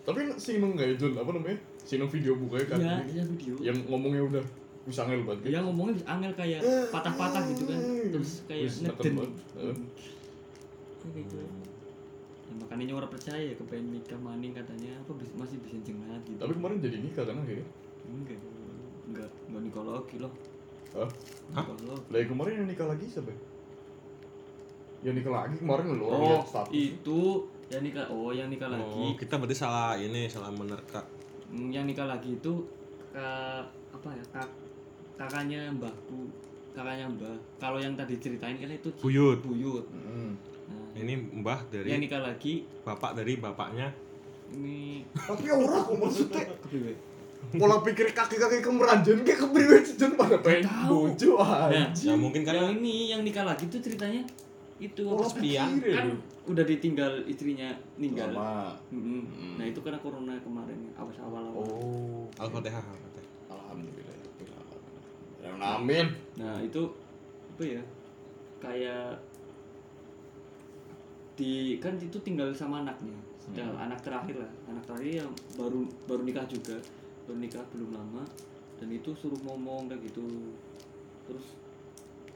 Tapi 0.00 0.20
si 0.40 0.56
Nung 0.56 0.72
nggak 0.72 0.88
ya 0.88 0.94
Jun? 0.96 1.12
Apa 1.12 1.28
namanya? 1.30 1.60
Si 1.84 2.00
Nung 2.00 2.08
video 2.08 2.32
bukanya 2.34 2.66
kan? 2.66 2.78
Iya, 2.80 2.96
iya 3.06 3.22
video. 3.28 3.54
Yang 3.60 3.84
ngomongnya 3.84 4.24
udah 4.24 4.44
bisa 4.88 5.04
angel 5.04 5.28
banget. 5.28 5.52
Dia 5.52 5.60
ngomongnya 5.60 6.00
angel 6.08 6.32
kayak 6.32 6.60
patah-patah 6.88 7.44
gitu 7.52 7.68
kan. 7.68 7.80
Terus 8.08 8.30
kayak 8.48 8.64
Wis, 8.64 8.80
neken 8.80 8.96
ngeden. 8.96 9.14
banget. 9.20 9.32
Heeh. 9.60 9.76
Kayak 9.76 10.97
gitu. 11.10 11.36
Ya, 11.38 11.48
makanya 12.56 12.92
orang 12.94 13.08
percaya 13.08 13.42
ya 13.42 13.54
kepengen 13.54 13.92
nikah 13.92 14.16
maning 14.16 14.50
katanya 14.50 14.96
apa 14.96 15.12
bis- 15.14 15.34
masih 15.34 15.56
bisa 15.58 15.76
jengat 15.82 16.20
gitu. 16.24 16.38
Tapi 16.38 16.52
kemarin 16.52 16.76
jadi 16.78 16.96
nikah 16.98 17.24
kan 17.24 17.36
akhirnya. 17.38 17.68
enggak 18.06 18.38
enggak 19.06 19.28
enggak 19.46 19.62
nikah 19.64 19.84
lagi 19.84 20.16
loh. 20.16 20.32
Hah? 20.90 21.10
Hah? 21.52 21.64
Lagi. 21.68 22.08
Lah 22.08 22.18
kemarin 22.24 22.52
yang 22.56 22.68
nikah 22.68 22.86
lagi 22.86 23.04
siapa? 23.04 23.28
ya? 23.28 23.38
Yang 25.00 25.14
nikah 25.16 25.32
lagi 25.36 25.56
kemarin 25.56 25.84
lo 25.92 26.06
Oh, 26.06 26.20
lihat 26.24 26.42
status. 26.44 26.72
itu 26.72 27.20
yang 27.68 27.82
nikah 27.82 28.06
oh 28.08 28.30
yang 28.30 28.48
nikah 28.48 28.66
lagi. 28.66 28.82
oh 28.82 29.12
kita 29.14 29.36
berarti 29.36 29.54
salah 29.54 29.92
ini 29.94 30.24
salah 30.26 30.48
menerka 30.50 31.04
Hmm, 31.46 31.68
yang 31.68 31.84
nikah 31.84 32.04
lagi 32.04 32.32
itu 32.34 32.52
ke 33.08 33.28
apa 33.88 34.08
ya 34.10 34.24
kak 34.30 34.48
kakaknya 35.16 35.68
mbahku 35.70 36.28
kakaknya 36.70 37.04
mbah 37.06 37.36
kalau 37.56 37.76
yang 37.76 37.92
tadi 37.94 38.16
ceritain 38.16 38.52
kan 38.54 38.68
itu 38.68 38.88
Buyut. 38.96 39.40
buyut 39.40 39.84
Hmm. 39.84 40.07
Nah, 40.98 41.04
Ini 41.06 41.14
mbah 41.38 41.60
dari 41.70 41.88
yang 41.94 42.02
nikah 42.02 42.20
lagi 42.20 42.66
bapak 42.82 43.14
dari 43.14 43.38
bapaknya. 43.38 43.94
ini 44.48 45.06
Tapi 45.14 45.46
ora 45.52 45.78
kok 45.86 45.94
maksudnya 45.94 46.42
pola 47.54 47.78
pikir 47.80 48.10
kaki-kaki 48.10 48.58
kemeranjan 48.58 49.22
kayak 49.22 49.38
kepriwe 49.46 49.78
jen 49.94 50.18
pada 50.18 50.42
pengen 50.42 50.66
tahu. 50.66 51.14
bojo 51.14 51.38
Nah, 51.38 51.70
anjing. 51.70 52.10
Ya 52.10 52.14
mungkin 52.18 52.42
yang 52.42 52.48
karena 52.50 52.74
ini 52.74 52.94
yang 53.14 53.22
nikah 53.22 53.46
lagi 53.46 53.70
tuh 53.70 53.78
ceritanya 53.78 54.26
itu 54.78 55.02
Pola 55.02 55.26
kesepian, 55.26 55.82
ya, 55.82 55.98
kan 55.98 56.08
udah 56.46 56.64
ditinggal 56.66 57.26
istrinya 57.26 57.74
meninggal 57.98 58.30
Lama. 58.30 58.78
Mm-mm. 58.94 59.22
Mm. 59.26 59.54
nah 59.58 59.66
itu 59.66 59.82
karena 59.82 59.98
corona 59.98 60.38
kemarin 60.38 60.86
awal-awal 60.94 61.44
awal. 61.50 61.66
Oh. 61.66 62.24
Al-Fatihah. 62.38 62.78
Al-Fatihah. 62.78 63.26
Alhamdulillah. 63.50 64.08
Amin. 65.58 66.06
nah 66.38 66.62
itu 66.62 66.82
apa 67.58 67.62
ya 67.66 67.82
kayak 68.62 69.18
di 71.38 71.78
kan 71.78 71.94
itu 71.94 72.18
tinggal 72.18 72.50
sama 72.50 72.82
anaknya. 72.82 73.14
Sedang 73.38 73.70
Hmm. 73.70 73.86
anak 73.86 74.02
terakhir 74.02 74.36
lah. 74.36 74.50
Anak 74.66 74.82
terakhir 74.84 75.22
yang 75.22 75.30
baru 75.54 75.86
baru 76.04 76.26
nikah 76.26 76.42
juga. 76.44 76.74
Baru 77.24 77.38
nikah 77.38 77.62
belum 77.70 77.94
lama. 77.94 78.26
Dan 78.76 78.90
itu 78.90 79.14
suruh 79.14 79.38
ngomong 79.40 79.86
kayak 79.86 80.02
gitu. 80.04 80.26
Terus 81.24 81.54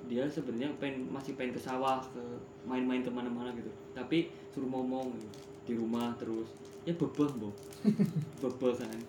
dia 0.06 0.26
sebenarnya 0.26 0.70
pengen 0.78 1.06
masih 1.08 1.34
pengen 1.34 1.54
ke 1.54 1.60
sawah 1.60 1.98
ke 2.02 2.22
main-main 2.62 3.02
ke 3.02 3.10
mana-mana 3.10 3.50
gitu. 3.52 3.70
Tapi 3.92 4.30
suruh 4.50 4.66
ngomong 4.66 5.14
gitu, 5.14 5.28
di 5.64 5.72
rumah 5.74 6.14
terus. 6.14 6.54
Ya 6.82 6.94
bebeh 6.94 7.30
bo 7.36 7.50
bebeh 8.42 8.72
kan. 8.78 9.00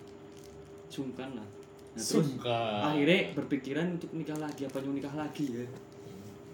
Sungkan 0.86 1.34
lah. 1.34 1.46
Nah, 1.94 2.02
terus 2.02 2.26
Sungkan. 2.34 2.82
akhirnya 2.84 3.30
berpikiran 3.34 3.86
untuk 3.94 4.10
nikah 4.10 4.38
lagi. 4.38 4.66
Apa 4.66 4.82
mau 4.82 4.94
nikah 4.94 5.14
lagi 5.14 5.46
ya? 5.48 5.66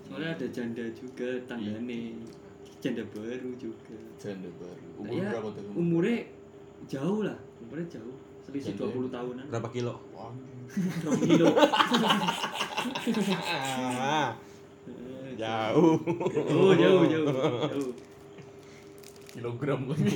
Soalnya 0.04 0.36
ada 0.36 0.46
janda 0.48 0.84
juga 0.92 1.28
tanggane 1.46 2.16
janda 2.80 3.04
baru 3.12 3.50
juga 3.56 3.96
Janda 4.16 4.48
baru. 4.56 4.84
Umur 4.98 5.12
ya 5.14 5.28
berapa 5.30 5.48
tuh? 5.52 5.62
umurnya 5.76 6.18
jauh 6.88 7.20
lah 7.22 7.36
umurnya 7.60 7.86
jauh 7.92 8.16
selisih 8.40 8.72
Janda 8.74 8.88
20 8.96 9.12
tahunan 9.12 9.44
Berapa 9.52 9.68
kilo? 9.68 9.94
Rong 11.04 11.20
kilo 11.20 11.46
jauh. 15.40 15.96
oh 16.52 16.72
jauh 16.74 17.04
jauh 17.06 17.24
jauh 17.70 17.92
kilogram 19.30 19.80
lagi. 19.90 20.10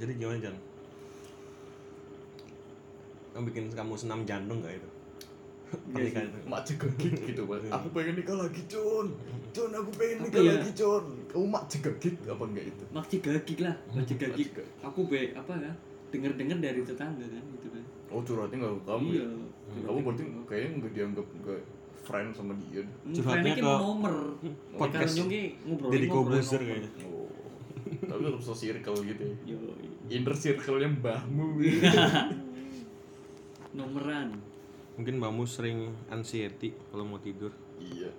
Jadi 0.00 0.12
gimana 0.16 0.40
Jang? 0.40 0.56
Kamu 3.30 3.44
bikin 3.46 3.68
kamu 3.70 3.94
senam 3.94 4.24
jantung 4.24 4.64
gak 4.64 4.74
itu? 4.74 4.89
Pernikahan 5.70 6.26
itu? 6.26 6.38
Mak 6.44 6.62
cegegit 6.64 7.14
gitu, 7.24 7.42
Pak. 7.44 7.58
Aku 7.70 7.86
pengen 7.90 8.14
nikah 8.16 8.36
lagi, 8.36 8.62
Con. 8.66 9.06
Con, 9.50 9.70
aku 9.72 9.90
pengen 9.94 10.16
Apa 10.16 10.24
nikah 10.24 10.42
ya? 10.42 10.52
lagi, 10.56 10.70
Con. 10.74 11.04
Kamu 11.26 11.46
mak 11.46 11.64
cegegit 11.66 12.16
apa 12.24 12.42
enggak 12.44 12.64
itu? 12.66 12.84
mak 12.90 13.06
cigagik 13.06 13.58
lah 13.60 13.74
mak 13.88 14.02
cigagik 14.02 14.50
Cigagik. 14.50 14.82
aku 14.82 15.00
be 15.06 15.30
apa 15.30 15.52
ya 15.54 15.72
denger 16.10 16.32
dengar 16.34 16.58
dari 16.58 16.82
tetangga 16.82 17.22
kan 17.22 17.44
gitu 17.54 17.68
kan 17.70 17.84
Oh, 18.10 18.18
curhatnya 18.20 18.58
enggak 18.58 18.72
ke 18.74 18.82
kamu 18.84 19.06
iya 19.08 19.22
ya? 19.22 19.82
Kamu 19.86 19.98
berarti 20.02 20.22
kayaknya 20.44 20.70
enggak 20.74 20.92
dianggap 20.92 21.26
enggak 21.32 21.60
friend 22.00 22.28
sama 22.34 22.52
dia. 22.58 22.82
Curhatnya 22.82 23.22
Friendnya 23.22 23.54
ki 23.54 23.62
ke 23.62 23.70
nomor 23.78 24.14
podcast 24.74 25.12
ngobrol 25.22 25.90
Deddy 25.94 26.08
Kobuzer 26.08 26.60
kayaknya. 26.60 26.90
Oh. 27.06 27.30
Tapi 28.00 28.20
tetap 28.20 28.42
se-circle 28.42 28.96
gitu 29.04 29.22
ya. 29.22 29.34
yo 29.46 29.58
Inner 30.10 30.34
circle-nya 30.34 30.88
mbahmu. 30.90 31.46
nomoran 33.70 34.34
Mungkin 35.00 35.16
mbakmu 35.16 35.42
sering 35.42 35.78
anxiety 36.06 36.76
kalau 36.86 37.02
mau 37.02 37.16
tidur. 37.16 37.48
iya. 37.80 38.12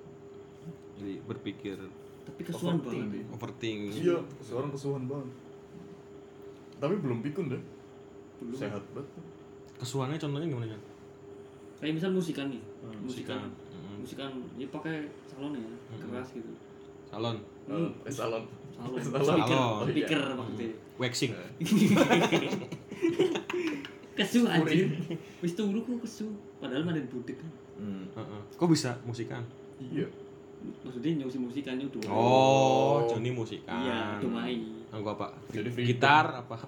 Jadi 0.98 1.22
berpikir 1.22 1.78
tapi 2.22 2.42
Overthink 2.44 2.82
banget 2.82 3.26
overthinking. 3.32 4.02
Iya, 4.02 4.18
seorang 4.40 4.70
kesuhan 4.70 5.06
banget. 5.06 5.30
Tapi 6.78 6.94
belum 6.96 7.22
pikun 7.22 7.50
deh. 7.50 7.62
Belum. 8.40 8.54
Sehat 8.56 8.82
banget. 8.92 9.10
Kesuannya 9.76 10.18
contohnya 10.18 10.48
gimana 10.48 10.68
Jang? 10.68 10.84
kayak 11.78 11.98
misal 11.98 12.14
musikan 12.14 12.46
nih 12.46 12.62
Hmm, 12.78 12.94
musikan 13.02 13.42
Hmm. 13.42 13.98
musikan 13.98 14.30
ya 14.54 14.70
pakai 14.70 15.02
salon 15.28 15.58
ya 15.58 15.66
keras 15.98 16.30
gitu 16.30 16.54
Salon, 17.10 17.38
Eh, 17.66 17.90
eh, 18.06 18.14
salon. 18.14 18.46
salon 18.72 19.02
Salon. 19.02 19.26
speaker 19.26 19.58
Salon. 19.58 19.86
speaker 19.90 20.20
Iya. 20.22 20.34
maksudnya 20.38 20.70
waxing. 20.98 21.32
kesu 24.22 24.42
anjir 24.46 24.88
wis 25.44 25.54
turu 25.54 25.80
kok 25.80 26.00
kesu 26.00 26.30
padahal 26.58 26.84
maden 26.84 27.08
budek 27.08 27.38
kan 27.38 27.52
Hmm. 27.74 28.06
Heeh. 28.14 28.42
Kok 28.54 28.70
bisa 28.70 28.94
musikan? 29.02 29.42
Iya. 29.80 30.06
maksudnya 30.86 31.18
nyusi 31.18 31.42
musikannya 31.42 31.90
udah 31.90 32.06
Oh, 32.08 33.02
Joni 33.08 33.34
musikan. 33.34 33.82
iya 33.82 34.00
domai 34.18 34.62
Aku 34.92 35.02
apa? 35.08 35.34
Jadi 35.50 35.66
freedom. 35.68 35.90
Gitar 35.90 36.26
apa? 36.38 36.62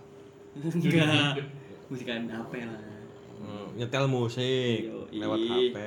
enggak 0.58 1.38
musikan 1.86 2.26
apa 2.28 2.58
lah 2.60 2.82
Hmm, 3.36 3.76
Nyetel 3.76 4.08
musik 4.08 4.80
Yoi. 4.82 5.14
lewat 5.14 5.40
HP. 5.44 5.78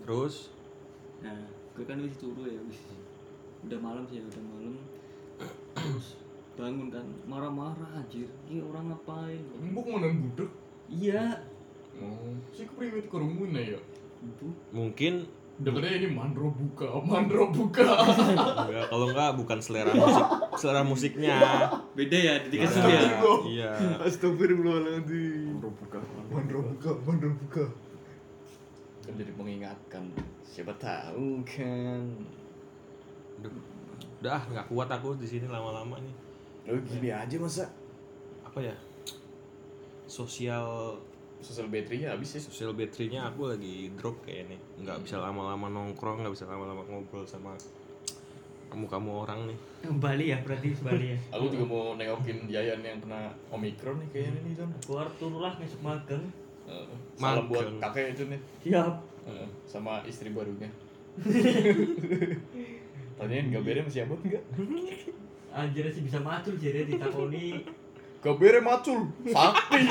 Terus 0.00 0.34
nah 1.18 1.36
gue 1.70 1.84
kan 1.84 1.98
wis 1.98 2.16
turu 2.16 2.46
ya 2.46 2.60
wis 2.62 2.80
udah 3.60 3.76
malam 3.76 4.06
sih 4.06 4.16
ya 4.16 4.24
udah 4.24 4.40
malam 4.46 4.72
terus 5.74 6.16
bangun 6.52 6.88
kan 6.88 7.04
marah-marah 7.24 7.90
anjir 7.94 8.24
ini 8.46 8.60
orang 8.62 8.88
ngapain 8.88 9.40
Mbok 9.62 9.84
mana 9.90 10.08
budek? 10.08 10.48
Iya 10.90 11.38
Oh, 11.96 12.32
si 12.50 12.64
kepriwet 12.64 13.06
kerumunan 13.06 13.60
ya. 13.60 13.76
mungkin 14.70 15.28
Dengarnya 15.60 15.92
ini 16.00 16.08
mandro 16.08 16.48
buka, 16.48 16.88
mandro 17.04 17.52
buka. 17.52 17.84
enggak, 17.84 18.88
kalau 18.88 19.12
enggak 19.12 19.36
bukan 19.36 19.58
selera 19.60 19.92
musik, 19.92 20.24
selera 20.56 20.80
musiknya. 20.80 21.36
beda 21.92 22.16
ya 22.16 22.34
jadi 22.48 22.56
Iya. 22.56 22.80
ya 22.80 23.00
Iya. 23.44 23.70
Astagfirullahaladzim. 24.00 25.52
Mandro 25.52 25.70
buka, 25.76 25.98
mandro 26.26 26.58
buka, 26.64 26.90
mandro 27.04 27.30
buka. 27.36 27.64
Kan 29.04 29.12
jadi 29.14 29.32
mengingatkan. 29.36 30.04
Siapa 30.42 30.72
tahu 30.74 31.44
kan. 31.44 32.02
Udah, 33.36 33.52
udah 34.18 34.40
nggak 34.48 34.66
kuat 34.66 34.88
aku 34.88 35.12
di 35.14 35.28
sini 35.28 35.44
lama-lama 35.44 36.00
nih. 36.00 36.14
Oh 36.66 36.80
gini 36.82 37.12
aja 37.12 37.36
masa? 37.36 37.68
Apa 38.40 38.64
ya? 38.64 38.72
Sosial 40.10 40.98
Sosial 41.40 41.70
baterainya 41.70 42.12
habis 42.12 42.36
ya. 42.36 42.40
sosial 42.42 42.74
baterainya 42.74 43.24
aku 43.24 43.48
lagi 43.48 43.88
drop 43.96 44.20
kayaknya. 44.20 44.58
Nggak 44.76 45.06
bisa 45.06 45.16
lama-lama 45.16 45.70
nongkrong, 45.70 46.20
nggak 46.20 46.34
bisa 46.34 46.44
lama-lama 46.44 46.84
ngobrol 46.84 47.24
sama 47.24 47.54
kamu-kamu 48.68 49.10
orang 49.24 49.40
nih. 49.48 49.58
Bali 49.96 50.24
ya 50.28 50.38
berarti 50.44 50.76
Bali 50.78 51.10
ya 51.10 51.18
Aku 51.32 51.48
juga 51.48 51.64
mau 51.64 51.96
nengokin 51.96 52.44
Yayan 52.44 52.84
yang 52.84 53.00
kena 53.00 53.32
omikron 53.48 53.96
nih 53.98 54.08
kayaknya 54.12 54.40
nih 54.42 54.52
John. 54.52 54.70
keluar 54.84 55.08
turu 55.16 55.38
lah 55.38 55.54
besok 55.56 55.80
magang 55.80 56.22
Eh, 56.68 56.86
salam 57.16 57.48
buat 57.48 57.66
kakek 57.80 58.14
itu 58.14 58.22
nih. 58.28 58.40
siap 58.62 58.94
Eh, 59.24 59.46
sama 59.64 60.04
istri 60.04 60.28
barunya. 60.28 60.68
Tanyain 63.16 63.48
gak 63.48 63.62
bere 63.62 63.80
masih 63.80 64.04
abot 64.04 64.20
enggak? 64.20 64.44
anjir 65.50 65.82
sih 65.88 66.00
bisa 66.00 66.20
macul 66.20 66.54
jadi 66.54 66.86
ditakoni 66.86 67.66
Gak 68.20 68.36
bere 68.36 68.60
macul. 68.60 69.08
Sakti. 69.32 69.80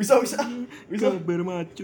bisa 0.00 0.22
bisa 0.22 0.38
bisa. 0.86 1.10
Kabar 1.10 1.42
macu. 1.42 1.74